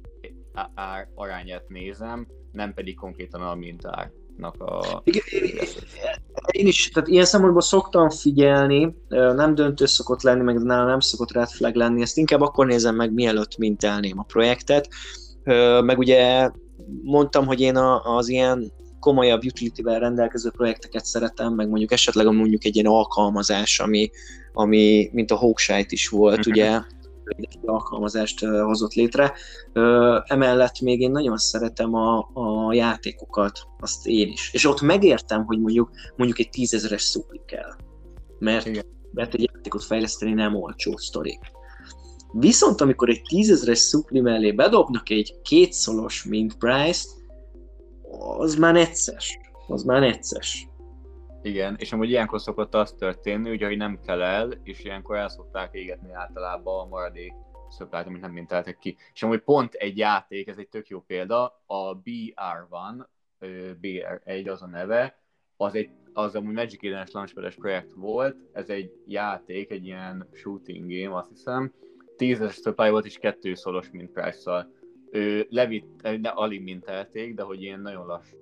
ár 0.75 1.07
arányát 1.15 1.67
nézem, 1.67 2.27
nem 2.51 2.73
pedig 2.73 2.95
konkrétan 2.95 3.41
a 3.41 3.55
mintárnak 3.55 4.61
a... 4.61 5.01
Igen, 5.03 5.23
én 6.51 6.67
is, 6.67 6.89
tehát 6.89 7.09
ilyen 7.09 7.25
szempontból 7.25 7.61
szoktam 7.61 8.09
figyelni, 8.09 8.95
nem 9.07 9.55
döntő 9.55 9.85
szokott 9.85 10.21
lenni, 10.21 10.43
meg 10.43 10.63
nálam 10.63 10.87
nem 10.87 10.99
szokott 10.99 11.31
red 11.31 11.49
flag 11.49 11.75
lenni, 11.75 12.01
ezt 12.01 12.17
inkább 12.17 12.41
akkor 12.41 12.65
nézem 12.65 12.95
meg, 12.95 13.13
mielőtt 13.13 13.57
mintelném 13.57 14.19
a 14.19 14.23
projektet. 14.23 14.87
Meg 15.83 15.97
ugye 15.97 16.49
mondtam, 17.03 17.45
hogy 17.45 17.59
én 17.59 17.75
az 18.03 18.27
ilyen 18.27 18.71
komolyabb 19.07 19.45
utility-vel 19.45 19.99
rendelkező 19.99 20.49
projekteket 20.49 21.05
szeretem, 21.05 21.53
meg 21.53 21.69
mondjuk 21.69 21.91
esetleg 21.91 22.25
mondjuk 22.31 22.65
egy 22.65 22.75
ilyen 22.75 22.87
alkalmazás, 22.87 23.79
ami, 23.79 24.09
ami 24.53 25.09
mint 25.13 25.31
a 25.31 25.35
Hawkshite 25.35 25.87
is 25.87 26.09
volt, 26.09 26.37
Mhm. 26.45 26.49
ugye, 26.49 26.79
egy 27.25 27.59
alkalmazást 27.65 28.45
hozott 28.45 28.93
létre. 28.93 29.33
Emellett 30.25 30.79
még 30.79 30.99
én 31.01 31.11
nagyon 31.11 31.37
szeretem 31.37 31.93
a, 31.93 32.29
a 32.33 32.73
játékokat, 32.73 33.59
azt 33.79 34.07
én 34.07 34.27
is. 34.27 34.49
És 34.53 34.65
ott 34.65 34.81
megértem, 34.81 35.45
hogy 35.45 35.59
mondjuk, 35.59 35.89
mondjuk 36.15 36.39
egy 36.39 36.49
tízezeres 36.49 37.01
szupli 37.01 37.41
kell. 37.45 37.75
Mert, 38.39 38.65
Igen. 38.65 38.85
mert 39.13 39.33
egy 39.33 39.49
játékot 39.53 39.83
fejleszteni 39.83 40.33
nem 40.33 40.55
olcsó 40.55 40.97
sztori. 40.97 41.39
Viszont 42.31 42.81
amikor 42.81 43.09
egy 43.09 43.21
tízezeres 43.21 43.79
szupli 43.79 44.19
mellé 44.19 44.51
bedobnak 44.51 45.09
egy 45.09 45.35
kétszolos 45.41 46.23
mint 46.23 46.57
price 46.57 47.07
az 48.19 48.55
már 48.55 48.73
necces. 48.73 49.39
Az 49.67 49.83
már 49.83 49.99
necces. 49.99 50.67
Igen, 51.41 51.75
és 51.79 51.93
amúgy 51.93 52.09
ilyenkor 52.09 52.41
szokott 52.41 52.73
az 52.73 52.91
történni, 52.91 53.49
ugye, 53.49 53.65
hogy 53.65 53.77
nem 53.77 53.99
kell 54.05 54.21
el, 54.21 54.51
és 54.63 54.83
ilyenkor 54.83 55.15
el 55.15 55.29
szokták 55.29 55.73
égetni 55.73 56.13
általában 56.13 56.85
a 56.85 56.87
maradék 56.87 57.33
szöplát, 57.69 58.07
amit 58.07 58.21
nem 58.21 58.31
minteltek 58.31 58.77
ki. 58.77 58.97
És 59.13 59.23
amúgy 59.23 59.39
pont 59.39 59.73
egy 59.73 59.97
játék, 59.97 60.47
ez 60.47 60.57
egy 60.57 60.69
tök 60.69 60.87
jó 60.87 61.01
példa, 61.01 61.63
a 61.65 61.97
BR1, 61.97 63.05
ö, 63.39 63.71
BR1 63.81 64.51
az 64.51 64.61
a 64.61 64.67
neve, 64.67 65.21
az 65.57 65.75
egy 65.75 65.89
az 66.13 66.35
amúgy 66.35 66.53
Magic 66.53 66.83
Eden-es 66.83 67.55
projekt 67.55 67.91
volt, 67.93 68.35
ez 68.53 68.69
egy 68.69 68.91
játék, 69.05 69.71
egy 69.71 69.85
ilyen 69.85 70.29
shooting 70.33 70.91
game, 70.91 71.17
azt 71.17 71.29
hiszem, 71.29 71.73
tízes 72.15 72.53
supply 72.53 72.89
volt, 72.89 73.05
és 73.05 73.17
kettő 73.17 73.53
szolos 73.53 73.89
mint 73.91 74.11
price-szal. 74.11 74.71
Ő 75.11 75.47
levitt, 75.49 76.01
ne, 76.21 76.29
alig 76.29 76.61
mintelték, 76.63 77.35
de 77.35 77.43
hogy 77.43 77.61
ilyen 77.61 77.81
nagyon 77.81 78.05
lassú 78.05 78.37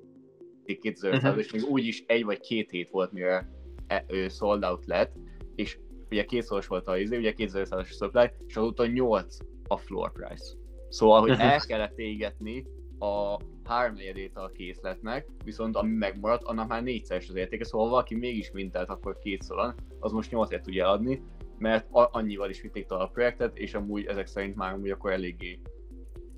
2000 0.82 1.32
Mhm. 1.32 1.40
és 1.40 1.52
még 1.52 1.64
úgy 1.64 1.86
is 1.86 2.04
egy 2.08 2.24
vagy 2.24 2.40
két 2.40 2.70
hét 2.70 2.90
volt, 2.90 3.12
mire 3.12 3.50
e, 3.88 4.06
ő 4.08 4.28
sold 4.28 4.64
out 4.64 4.86
lett, 4.86 5.16
és 5.56 5.80
ugye 6.10 6.26
kétszoros 6.26 6.68
volt 6.68 6.88
a 6.88 6.98
izé, 6.98 7.18
ugye 7.18 7.34
2500-as 7.38 7.88
supply, 7.88 8.32
és 8.48 8.56
azóta 8.56 8.86
8 8.86 9.38
a 9.68 9.78
floor 9.78 10.12
price. 10.12 10.56
Szóval, 10.90 11.22
hogy 11.22 11.30
Mhm. 11.32 11.40
el 11.40 11.60
kellett 11.60 11.98
égetni 12.00 12.66
a 13.00 13.38
háromnegyedét 13.64 14.36
a 14.36 14.52
készletnek, 14.54 15.28
viszont 15.44 15.76
ami 15.76 15.92
megmaradt, 15.92 16.44
annak 16.44 16.68
már 16.68 16.84
négyszeres 16.84 17.30
az 17.30 17.36
értéke, 17.36 17.64
szóval 17.64 17.86
ha 17.86 17.92
valaki 17.92 18.16
mégis 18.16 18.52
mintelt 18.52 18.90
akkor 18.90 19.18
kétszor, 19.20 19.76
az 20.00 20.12
most 20.12 20.32
8 20.32 20.62
tudja 20.62 20.90
adni, 20.90 21.22
mert 21.58 21.88
annyival 21.92 22.50
is 22.50 22.62
vitték 22.62 22.86
tovább 22.86 23.08
a 23.08 23.12
projektet, 23.12 23.58
és 23.58 23.74
amúgy 23.74 24.06
ezek 24.06 24.28
szerint 24.28 24.56
már 24.56 24.74
amúgy 24.74 24.90
akkor 24.90 25.12
eléggé 25.12 25.60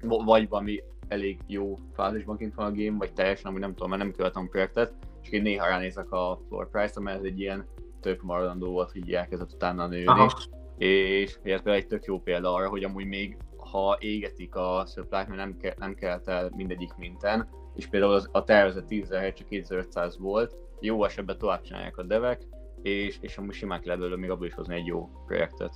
vagy 0.01 0.49
valami 0.49 0.83
elég 1.07 1.39
jó 1.47 1.79
fázisban 1.93 2.37
kint 2.37 2.55
van 2.55 2.65
a 2.65 2.75
game, 2.75 2.97
vagy 2.97 3.13
teljesen, 3.13 3.45
amúgy 3.45 3.59
nem 3.59 3.73
tudom, 3.73 3.89
mert 3.89 4.01
nem 4.01 4.11
követem 4.11 4.43
a 4.43 4.49
projektet, 4.49 4.93
és 5.21 5.29
én 5.29 5.41
néha 5.41 5.67
ránézek 5.67 6.11
a 6.11 6.39
floor 6.47 6.69
price-ra, 6.69 7.01
mert 7.01 7.17
ez 7.17 7.23
egy 7.23 7.39
ilyen 7.39 7.65
tök 8.01 8.21
maradandó 8.21 8.71
volt, 8.71 8.91
hogy 8.91 9.13
elkezdett 9.13 9.53
utána 9.53 9.87
nőni, 9.87 10.05
Aha. 10.05 10.31
és 10.77 11.37
például 11.43 11.75
egy 11.75 11.87
tök 11.87 12.05
jó 12.05 12.19
példa 12.19 12.53
arra, 12.53 12.69
hogy 12.69 12.83
amúgy 12.83 13.05
még 13.05 13.37
ha 13.71 13.97
égetik 13.99 14.55
a 14.55 14.83
szöplák, 14.85 15.27
mert 15.27 15.39
nem, 15.39 15.57
ke- 15.57 15.77
nem 15.77 15.93
kelt 15.93 16.27
el 16.27 16.51
mindegyik 16.55 16.95
minten, 16.97 17.47
és 17.75 17.87
például 17.87 18.13
az, 18.13 18.29
a 18.31 18.43
tervezett 18.43 18.87
10 18.87 19.09
000 19.09 19.33
csak 19.33 19.47
2500 19.47 20.17
volt, 20.17 20.55
jó 20.79 21.03
esetben 21.03 21.37
tovább 21.37 21.61
csinálják 21.61 21.97
a 21.97 22.03
devek, 22.03 22.41
és, 22.81 23.17
és 23.21 23.37
amúgy 23.37 23.53
simán 23.53 23.81
lehet 23.83 23.99
belőle 23.99 24.19
még 24.19 24.29
abból 24.29 24.45
is 24.45 24.53
hozni 24.53 24.75
egy 24.75 24.85
jó 24.85 25.09
projektet. 25.25 25.73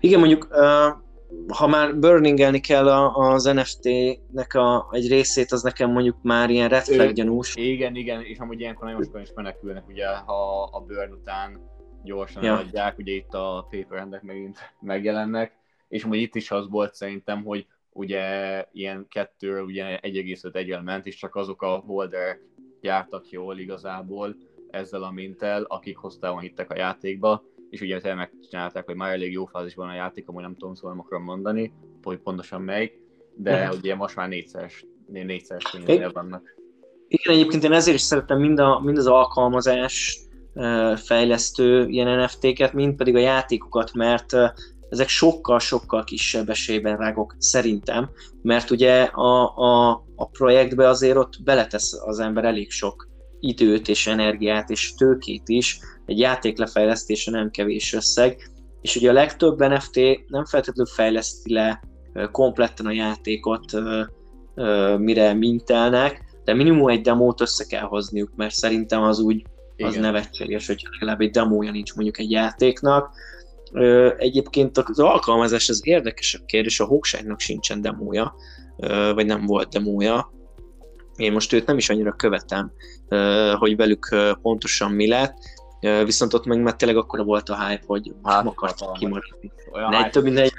Igen, 0.00 0.18
mondjuk 0.18 0.48
uh, 0.50 1.02
ha 1.48 1.66
már 1.66 1.98
burningelni 1.98 2.60
kell 2.60 2.88
a, 2.88 3.14
az 3.32 3.44
NFT-nek 3.44 4.54
a, 4.54 4.88
egy 4.90 5.08
részét, 5.08 5.52
az 5.52 5.62
nekem 5.62 5.90
mondjuk 5.90 6.16
már 6.22 6.50
ilyen 6.50 6.68
red 6.68 6.84
flag 6.84 7.12
gyanús. 7.12 7.56
Igen, 7.56 7.94
igen, 7.94 8.22
és 8.22 8.38
amúgy 8.38 8.60
ilyenkor 8.60 8.84
nagyon 8.84 9.02
sokan 9.04 9.20
is 9.20 9.32
menekülnek, 9.34 9.88
ugye, 9.88 10.06
ha 10.06 10.62
a 10.62 10.80
burn 10.80 11.12
után 11.12 11.60
gyorsan 12.02 12.42
Ja. 12.42 12.52
eladják, 12.52 12.98
ugye 12.98 13.12
itt 13.12 13.34
a 13.34 13.66
paper 13.70 13.98
endek 13.98 14.22
megint 14.22 14.58
megjelennek, 14.80 15.56
és 15.88 16.04
amúgy 16.04 16.18
itt 16.18 16.34
is 16.34 16.50
az 16.50 16.68
volt 16.68 16.94
szerintem, 16.94 17.44
hogy 17.44 17.66
ugye 17.92 18.24
ilyen 18.72 19.06
kettő, 19.08 19.62
ugye 19.62 19.98
1,5 20.02 20.54
egyel 20.54 20.82
ment, 20.82 21.06
és 21.06 21.16
csak 21.16 21.36
azok 21.36 21.62
a 21.62 21.82
holderek 21.86 22.40
jártak 22.80 23.30
jól 23.30 23.58
igazából 23.58 24.36
ezzel 24.70 25.02
a 25.02 25.10
mintel, 25.10 25.62
akik 25.62 25.96
hosszában 25.96 26.40
hittek 26.40 26.70
a 26.70 26.76
játékba, 26.76 27.42
és 27.74 27.80
ugye 27.80 28.14
megcsinálták, 28.14 28.84
hogy 28.84 28.94
már 28.94 29.12
elég 29.12 29.32
jó 29.32 29.44
fázisban 29.44 29.88
a 29.88 29.94
játék, 29.94 30.28
amúgy 30.28 30.42
nem 30.42 30.56
tudom, 30.56 30.74
szóval 30.74 30.90
nem 30.90 31.04
akarom 31.06 31.24
mondani, 31.24 31.72
hogy 32.02 32.18
pontosan 32.18 32.62
melyik, 32.62 33.00
de 33.34 33.66
Mhm. 33.66 33.76
ugye 33.76 33.94
most 33.94 34.16
már 34.16 34.28
négyszeres, 34.28 34.86
négyszeres 35.06 35.62
könyvnél 35.62 36.12
vannak. 36.12 36.42
Igen, 37.08 37.34
egyébként 37.34 37.64
én 37.64 37.72
ezért 37.72 37.96
is 37.96 38.02
szeretem 38.02 38.40
mind, 38.40 38.58
a, 38.58 38.80
mind 38.80 38.98
az 38.98 39.06
alkalmazás 39.06 40.18
fejlesztő 40.96 41.88
ilyen 41.88 42.20
NFT-ket, 42.20 42.72
mind 42.72 42.96
pedig 42.96 43.14
a 43.14 43.18
játékokat, 43.18 43.94
mert 43.94 44.32
ezek 44.88 45.08
sokkal-sokkal 45.08 46.04
kisebb 46.04 46.48
esélyben 46.48 46.96
rágok, 46.96 47.34
szerintem, 47.38 48.10
mert 48.42 48.70
ugye 48.70 49.02
a, 49.02 49.56
a, 49.56 49.90
a 50.16 50.28
projektbe 50.28 50.88
azért 50.88 51.16
ott 51.16 51.42
beletesz 51.44 51.92
az 52.04 52.18
ember 52.18 52.44
elég 52.44 52.70
sok 52.70 53.08
időt 53.48 53.88
és 53.88 54.06
energiát 54.06 54.70
és 54.70 54.94
tőkét 54.94 55.48
is, 55.48 55.78
egy 56.06 56.18
játék 56.18 56.58
lefejlesztése 56.58 57.30
nem 57.30 57.50
kevés 57.50 57.92
összeg, 57.92 58.50
és 58.82 58.96
ugye 58.96 59.10
a 59.10 59.12
legtöbb 59.12 59.58
NFT 59.58 60.00
nem 60.26 60.44
feltétlenül 60.44 60.92
fejleszti 60.92 61.52
le 61.52 61.82
kompletten 62.32 62.86
a 62.86 62.92
játékot, 62.92 63.64
mire 64.98 65.32
mintelnek, 65.32 66.22
de 66.44 66.54
minimum 66.54 66.88
egy 66.88 67.00
demót 67.00 67.40
össze 67.40 67.64
kell 67.64 67.82
hozniuk, 67.82 68.30
mert 68.36 68.54
szerintem 68.54 69.02
az 69.02 69.18
úgy 69.18 69.42
az 69.76 69.90
Igen. 69.90 70.00
nevetséges, 70.00 70.66
hogy 70.66 70.86
legalább 70.90 71.20
egy 71.20 71.30
demója 71.30 71.70
nincs 71.70 71.94
mondjuk 71.94 72.18
egy 72.18 72.30
játéknak. 72.30 73.14
Egyébként 74.18 74.78
az 74.78 74.98
alkalmazás 74.98 75.68
az 75.68 75.80
érdekesebb 75.82 76.44
kérdés, 76.44 76.80
a 76.80 76.86
Hawkshine-nak 76.86 77.40
sincsen 77.40 77.80
demója, 77.80 78.34
vagy 79.14 79.26
nem 79.26 79.46
volt 79.46 79.68
demója. 79.68 80.32
Én 81.16 81.32
most 81.32 81.52
őt 81.52 81.66
nem 81.66 81.76
is 81.76 81.90
annyira 81.90 82.12
követem, 82.12 82.72
hogy 83.58 83.76
velük 83.76 84.16
pontosan 84.42 84.92
mi 84.92 85.08
lett, 85.08 85.36
viszont 85.80 86.34
ott 86.34 86.44
meg 86.44 86.62
már 86.62 86.76
tényleg 86.76 86.96
akkora 86.98 87.24
volt 87.24 87.48
a 87.48 87.66
hype, 87.66 87.82
hogy 87.86 88.14
Hát, 88.22 88.36
nem 88.42 88.52
akartak 88.52 88.78
hatalmas. 88.88 88.98
kimaradni. 88.98 89.52
Olyan 89.72 89.90
De 89.90 89.96
egy 89.96 90.02
hype- 90.02 90.12
több 90.14 90.22
mint 90.24 90.34
40 90.34 90.52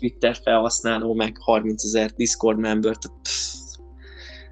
Twitter 0.00 0.36
felhasználó, 0.36 1.14
meg 1.14 1.36
30 1.40 1.84
ezer 1.84 2.10
Discord 2.10 2.58
member, 2.58 2.96
tehát 2.96 3.18
pff, 3.22 3.48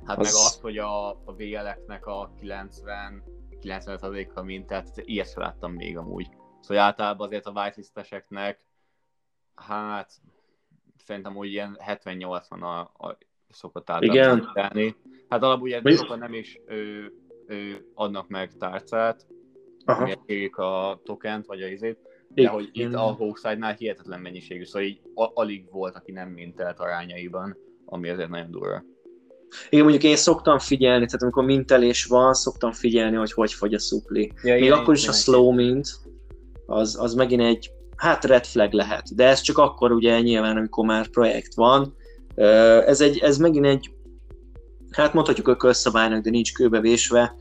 Hát 0.07 0.19
Az- 0.19 0.25
meg 0.25 0.35
az, 0.35 0.59
hogy 0.63 0.79
a, 0.79 1.09
a 1.11 1.35
VL-eknek 1.37 2.07
a 2.07 2.33
90 2.41 3.23
95%-a 3.63 4.43
mint, 4.43 4.67
tehát 4.67 4.89
ilyet 5.05 5.31
sem 5.33 5.43
láttam 5.43 5.73
még 5.73 5.97
amúgy. 5.97 6.29
Szóval 6.61 6.83
általában 6.83 7.27
azért 7.27 7.47
a 7.47 7.51
whitelisteseknek, 7.51 8.61
hát 9.55 10.11
szerintem 11.05 11.37
úgy 11.37 11.51
ilyen 11.53 11.79
70-80 11.87 12.61
a, 12.61 12.79
a 13.07 13.19
szokott 13.51 13.91
általában. 13.91 14.47
Hát 15.29 15.43
alapból 15.43 15.67
ugye 15.69 15.81
Mondjuk- 15.83 16.05
sokan 16.05 16.19
nem 16.19 16.33
is 16.35 16.61
ő, 16.67 17.13
ő 17.47 17.87
adnak 17.95 18.29
meg 18.29 18.53
tárcát, 18.59 19.27
Aha. 19.85 20.03
miért 20.05 20.25
kérjük 20.27 20.57
a 20.57 21.01
tokent, 21.05 21.47
vagy 21.47 21.63
a 21.63 21.67
izét, 21.67 21.99
de 22.29 22.41
Igen. 22.41 22.53
hogy 22.53 22.69
itt 22.73 22.95
a 22.95 23.01
Hawkside-nál 23.01 23.75
hihetetlen 23.75 24.21
mennyiségű, 24.21 24.65
szóval 24.65 24.89
így 24.89 25.01
alig 25.15 25.71
volt, 25.71 25.97
aki 25.97 26.13
nem 26.13 26.29
mintelt 26.29 26.79
arányaiban, 26.81 27.57
ami 27.85 28.09
azért 28.09 28.29
nagyon 28.29 28.51
durva. 28.51 28.83
Igen, 29.69 29.85
mondjuk 29.85 30.05
én 30.05 30.17
szoktam 30.17 30.59
figyelni, 30.59 31.05
tehát 31.07 31.23
amikor 31.23 31.45
mintelés 31.45 32.05
van, 32.05 32.35
szoktam 32.35 32.73
figyelni, 32.73 33.17
hogy 33.17 33.33
hogy 33.33 33.53
fogy 33.53 33.75
a 33.75 33.79
szupli. 33.79 34.33
Ja, 34.43 34.55
Még 34.55 34.63
igen, 34.63 34.79
akkor 34.79 34.95
is 34.95 35.09
a 35.09 35.13
slow 35.13 35.53
mint, 35.53 35.89
az, 36.67 36.99
az 37.01 37.15
megint 37.15 37.43
egy, 37.43 37.71
hát 37.97 38.25
red 38.25 38.45
flag 38.47 38.73
lehet, 38.73 39.15
de 39.15 39.25
ez 39.27 39.41
csak 39.41 39.59
akkor 39.59 39.93
ugye 39.93 40.21
nyilván, 40.21 40.57
amikor 40.57 40.85
már 40.87 41.09
projekt 41.09 41.55
van. 41.55 41.95
Ez, 42.87 43.01
egy, 43.01 43.19
ez 43.19 43.39
megint 43.39 43.67
egy, 43.67 43.91
hát 44.91 45.15
mondhatjuk 45.15 45.49
ökölszabálynak, 45.49 46.23
de 46.23 46.31
nincs 46.31 46.53
kőbevésve, 46.53 47.35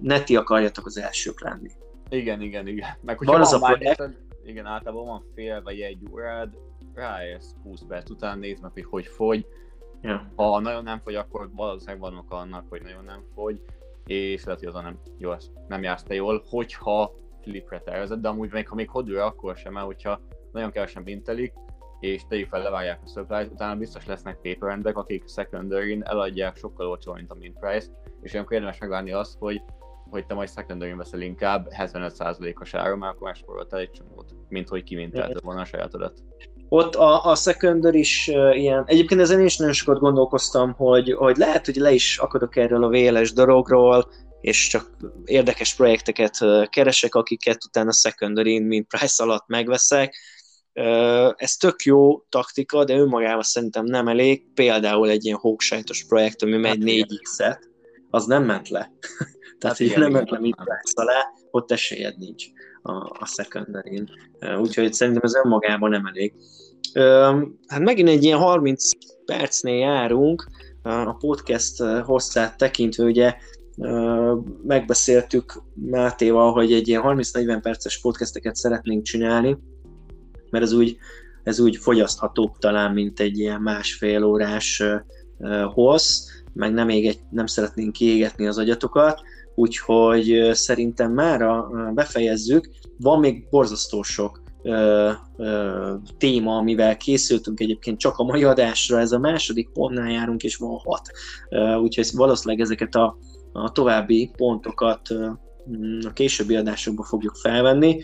ne 0.00 0.22
ti 0.24 0.36
akarjatok 0.36 0.86
az 0.86 0.98
elsők 0.98 1.40
lenni. 1.40 1.70
Igen, 2.08 2.40
igen, 2.40 2.66
igen. 2.66 2.88
Meg 3.00 3.16
Van 3.18 3.26
hogyha 3.26 3.40
az 3.40 3.50
van, 3.50 3.62
a 3.62 3.66
van 3.66 3.78
projekt- 3.78 4.22
igen, 4.44 4.66
általában 4.66 5.06
van 5.06 5.24
fél 5.34 5.62
vagy 5.62 5.80
egy 5.80 5.98
órád, 6.12 6.54
ráérsz 6.94 7.54
20 7.62 7.80
perc 7.88 8.10
után, 8.10 8.38
nézd 8.38 8.62
meg, 8.62 8.70
hogy 8.72 8.84
hogy 8.84 9.06
fogy. 9.06 9.46
Ja. 10.02 10.32
Ha 10.36 10.60
nagyon 10.60 10.82
nem 10.82 11.00
fogy, 11.04 11.14
akkor 11.14 11.50
valószínűleg 11.54 12.00
vannak 12.00 12.30
annak, 12.30 12.64
hogy 12.68 12.82
nagyon 12.82 13.04
nem 13.04 13.22
fogy, 13.34 13.60
és 14.06 14.44
lehet, 14.44 14.60
hogy 14.60 14.68
azon 14.68 14.82
nem, 14.82 14.98
jó, 15.18 15.32
nem 15.68 15.82
jársz 15.82 16.02
te 16.02 16.14
jól, 16.14 16.44
hogyha 16.48 17.14
flipre 17.42 17.80
tervezed, 17.80 18.20
de 18.20 18.28
amúgy 18.28 18.52
még 18.52 18.68
ha 18.68 18.74
még 18.74 18.88
hodőre, 18.88 19.24
akkor 19.24 19.56
sem, 19.56 19.72
mert 19.72 19.86
hogyha 19.86 20.20
nagyon 20.52 20.70
kevesen 20.70 21.02
mintelik, 21.02 21.52
és 22.04 22.22
tegyük 22.28 22.48
fel, 22.48 22.62
levárják 22.62 23.00
a 23.04 23.08
supply 23.08 23.44
utána 23.52 23.78
biztos 23.78 24.06
lesznek 24.06 24.38
paper 24.42 24.96
akik 24.96 25.28
secondary 25.28 26.00
eladják 26.04 26.56
sokkal 26.56 26.86
olcsóbb, 26.86 27.14
mint 27.14 27.30
a 27.30 27.34
mint 27.34 27.58
price, 27.58 27.86
és 28.22 28.32
olyankor 28.32 28.54
érdemes 28.54 28.78
megvárni 28.78 29.12
azt, 29.12 29.36
hogy 29.38 29.62
hogy 30.10 30.26
te 30.26 30.34
majd 30.34 30.50
secondary 30.50 30.92
veszel 30.92 31.20
inkább 31.20 31.68
75%-os 31.78 32.74
áron, 32.74 32.98
mert 32.98 33.14
akkor 33.14 33.26
megspóroltál 33.26 33.80
egy 33.80 33.90
csomót, 33.90 34.34
mint 34.48 34.68
hogy 34.68 34.82
kimintelted 34.82 35.42
volna 35.42 35.60
a 35.60 35.64
sajátodat. 35.64 36.22
Ott 36.68 36.94
a, 36.94 37.24
a 37.24 37.34
secondary 37.34 37.98
is 37.98 38.28
uh, 38.32 38.58
ilyen, 38.58 38.84
egyébként 38.86 39.20
ezen 39.20 39.38
én 39.38 39.44
is 39.44 39.56
nagyon 39.56 39.74
sokat 39.74 39.98
gondolkoztam, 40.00 40.72
hogy, 40.72 41.12
hogy 41.12 41.36
lehet, 41.36 41.64
hogy 41.64 41.76
le 41.76 41.92
is 41.92 42.18
akadok 42.18 42.56
erről 42.56 42.84
a 42.84 42.88
VLS 42.88 43.32
dologról, 43.32 44.10
és 44.40 44.66
csak 44.66 44.90
érdekes 45.24 45.74
projekteket 45.74 46.38
keresek, 46.70 47.14
akiket 47.14 47.64
utána 47.64 47.92
secondary 47.92 48.60
mint 48.60 48.86
price 48.86 49.22
alatt 49.22 49.46
megveszek, 49.46 50.14
ez 51.36 51.56
tök 51.56 51.82
jó 51.82 52.18
taktika, 52.28 52.84
de 52.84 52.96
önmagában 52.96 53.42
szerintem 53.42 53.84
nem 53.84 54.08
elég. 54.08 54.52
Például 54.54 55.08
egy 55.08 55.24
ilyen 55.24 55.36
hóksajtos 55.36 56.04
projekt, 56.04 56.42
ami 56.42 56.56
megy 56.56 56.82
4x-et, 56.82 57.42
hát 57.42 57.68
az 58.10 58.26
nem 58.26 58.44
ment 58.44 58.68
le. 58.68 58.92
Tehát, 59.58 59.78
hát 59.78 59.88
hogy 59.88 59.98
nem 59.98 60.12
ment 60.12 60.30
le 60.30 60.38
mit 60.38 60.56
alá, 60.92 61.32
ott 61.50 61.72
esélyed 61.72 62.18
nincs 62.18 62.44
a, 62.82 62.92
a 62.92 63.26
secondary 63.26 64.02
Úgyhogy 64.58 64.92
szerintem 64.92 65.22
ez 65.24 65.34
önmagában 65.34 65.90
nem 65.90 66.06
elég. 66.06 66.34
Hát 67.66 67.80
megint 67.80 68.08
egy 68.08 68.24
ilyen 68.24 68.38
30 68.38 68.88
percnél 69.24 69.78
járunk, 69.78 70.48
a 70.82 71.14
podcast 71.14 71.82
hosszát 71.82 72.56
tekintve, 72.56 73.04
ugye 73.04 73.34
megbeszéltük 74.62 75.62
Mátéval, 75.74 76.52
hogy 76.52 76.72
egy 76.72 76.88
ilyen 76.88 77.02
30-40 77.04 77.58
perces 77.62 78.00
podcasteket 78.00 78.54
szeretnénk 78.54 79.02
csinálni, 79.02 79.58
mert 80.54 80.66
ez 80.66 80.72
úgy, 80.72 80.96
ez 81.42 81.60
úgy 81.60 81.76
fogyaszthatóbb 81.76 82.58
talán, 82.58 82.92
mint 82.92 83.20
egy 83.20 83.38
ilyen 83.38 83.60
másfél 83.60 84.24
órás 84.24 84.82
hossz, 85.72 86.26
meg 86.52 86.72
nem, 86.72 86.88
éget, 86.88 87.18
nem 87.30 87.46
szeretnénk 87.46 87.92
kiégetni 87.92 88.46
az 88.46 88.58
agyatokat, 88.58 89.20
úgyhogy 89.54 90.50
szerintem 90.52 91.12
már 91.12 91.44
befejezzük. 91.94 92.68
Van 92.98 93.20
még 93.20 93.48
borzasztó 93.50 94.02
sok 94.02 94.42
ö, 94.62 95.10
ö, 95.36 95.94
téma, 96.18 96.56
amivel 96.56 96.96
készültünk 96.96 97.60
egyébként 97.60 97.98
csak 97.98 98.16
a 98.16 98.24
mai 98.24 98.44
adásra, 98.44 98.98
ez 98.98 99.12
a 99.12 99.18
második 99.18 99.70
pontnál 99.72 100.10
járunk, 100.10 100.42
és 100.42 100.56
van 100.56 100.78
hat. 100.84 101.08
Ö, 101.48 101.74
úgyhogy 101.74 102.08
valószínűleg 102.12 102.60
ezeket 102.60 102.94
a, 102.94 103.16
a 103.52 103.72
további 103.72 104.30
pontokat 104.36 105.10
ö, 105.10 105.28
a 106.06 106.12
későbbi 106.12 106.56
adásokban 106.56 107.06
fogjuk 107.06 107.34
felvenni. 107.34 108.02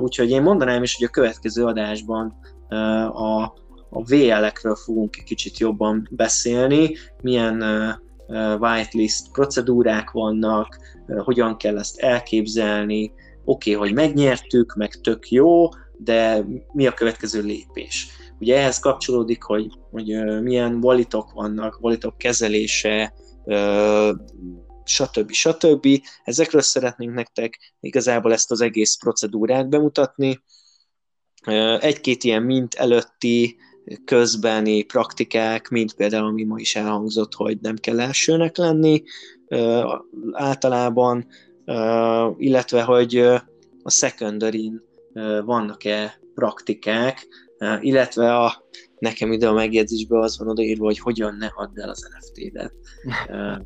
Úgyhogy 0.00 0.30
én 0.30 0.42
mondanám 0.42 0.82
is, 0.82 0.96
hogy 0.96 1.06
a 1.06 1.10
következő 1.10 1.64
adásban 1.64 2.36
a, 3.12 3.42
a 3.90 4.02
VL-ekről 4.04 4.74
fogunk 4.74 5.16
egy 5.16 5.24
kicsit 5.24 5.58
jobban 5.58 6.08
beszélni, 6.10 6.96
milyen 7.22 7.64
whitelist 8.60 9.30
procedúrák 9.32 10.10
vannak, 10.10 10.78
hogyan 11.16 11.56
kell 11.56 11.78
ezt 11.78 11.98
elképzelni, 11.98 13.12
oké, 13.44 13.74
okay, 13.74 13.88
hogy 13.88 13.96
megnyertük, 13.96 14.74
meg 14.74 14.94
tök 14.94 15.30
jó, 15.30 15.68
de 15.96 16.44
mi 16.72 16.86
a 16.86 16.92
következő 16.92 17.42
lépés? 17.42 18.08
Ugye 18.40 18.56
ehhez 18.58 18.78
kapcsolódik, 18.78 19.42
hogy, 19.42 19.66
hogy 19.90 20.06
milyen 20.42 20.80
valitok 20.80 21.32
vannak, 21.32 21.78
valitok 21.80 22.18
kezelése, 22.18 23.14
stb. 24.84 25.30
stb. 25.30 25.86
Ezekről 26.24 26.62
szeretnénk 26.62 27.14
nektek 27.14 27.74
igazából 27.80 28.32
ezt 28.32 28.50
az 28.50 28.60
egész 28.60 28.96
procedúrát 28.96 29.68
bemutatni. 29.68 30.42
Egy-két 31.80 32.24
ilyen 32.24 32.42
mint 32.42 32.74
előtti, 32.74 33.56
közbeni 34.04 34.82
praktikák, 34.82 35.68
mint 35.68 35.94
például, 35.94 36.26
ami 36.26 36.44
ma 36.44 36.58
is 36.58 36.76
elhangzott, 36.76 37.34
hogy 37.34 37.58
nem 37.60 37.76
kell 37.76 38.00
elsőnek 38.00 38.56
lenni 38.56 39.02
általában, 40.32 41.26
illetve, 42.36 42.82
hogy 42.82 43.16
a 43.82 43.90
secondary 43.90 44.72
vannak-e 45.44 46.20
praktikák, 46.34 47.26
illetve 47.80 48.36
a 48.36 48.64
nekem 48.98 49.32
ide 49.32 49.48
a 49.48 49.52
megjegyzésben 49.52 50.22
az 50.22 50.38
van 50.38 50.48
odaírva, 50.48 50.84
hogy 50.84 50.98
hogyan 50.98 51.36
ne 51.36 51.46
add 51.46 51.80
el 51.80 51.88
az 51.88 52.08
NFT-det. 52.18 52.72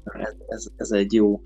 ez, 0.02 0.34
ez, 0.48 0.66
ez 0.76 0.90
egy 0.90 1.12
jó 1.12 1.40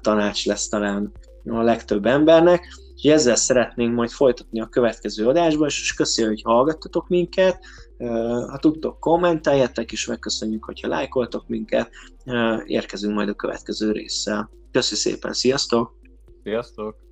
tanács 0.00 0.46
lesz 0.46 0.68
talán 0.68 1.12
a 1.44 1.62
legtöbb 1.62 2.06
embernek. 2.06 2.66
És 2.96 3.10
ezzel 3.10 3.36
szeretnénk 3.36 3.94
majd 3.94 4.10
folytatni 4.10 4.60
a 4.60 4.68
következő 4.68 5.26
adásban, 5.26 5.66
és 5.66 5.94
köszönjük, 5.94 6.34
hogy 6.34 6.52
hallgattatok 6.52 7.08
minket. 7.08 7.58
Ha 8.48 8.58
tudtok, 8.58 9.00
kommenteljetek, 9.00 9.92
és 9.92 10.06
megköszönjük, 10.06 10.64
hogyha 10.64 10.88
lájkoltok 10.88 11.48
minket. 11.48 11.90
Érkezünk 12.64 13.14
majd 13.14 13.28
a 13.28 13.34
következő 13.34 13.92
résszel. 13.92 14.50
Köszi 14.72 14.94
szépen, 14.94 15.32
sziasztok! 15.32 15.94
Sziasztok! 16.42 17.04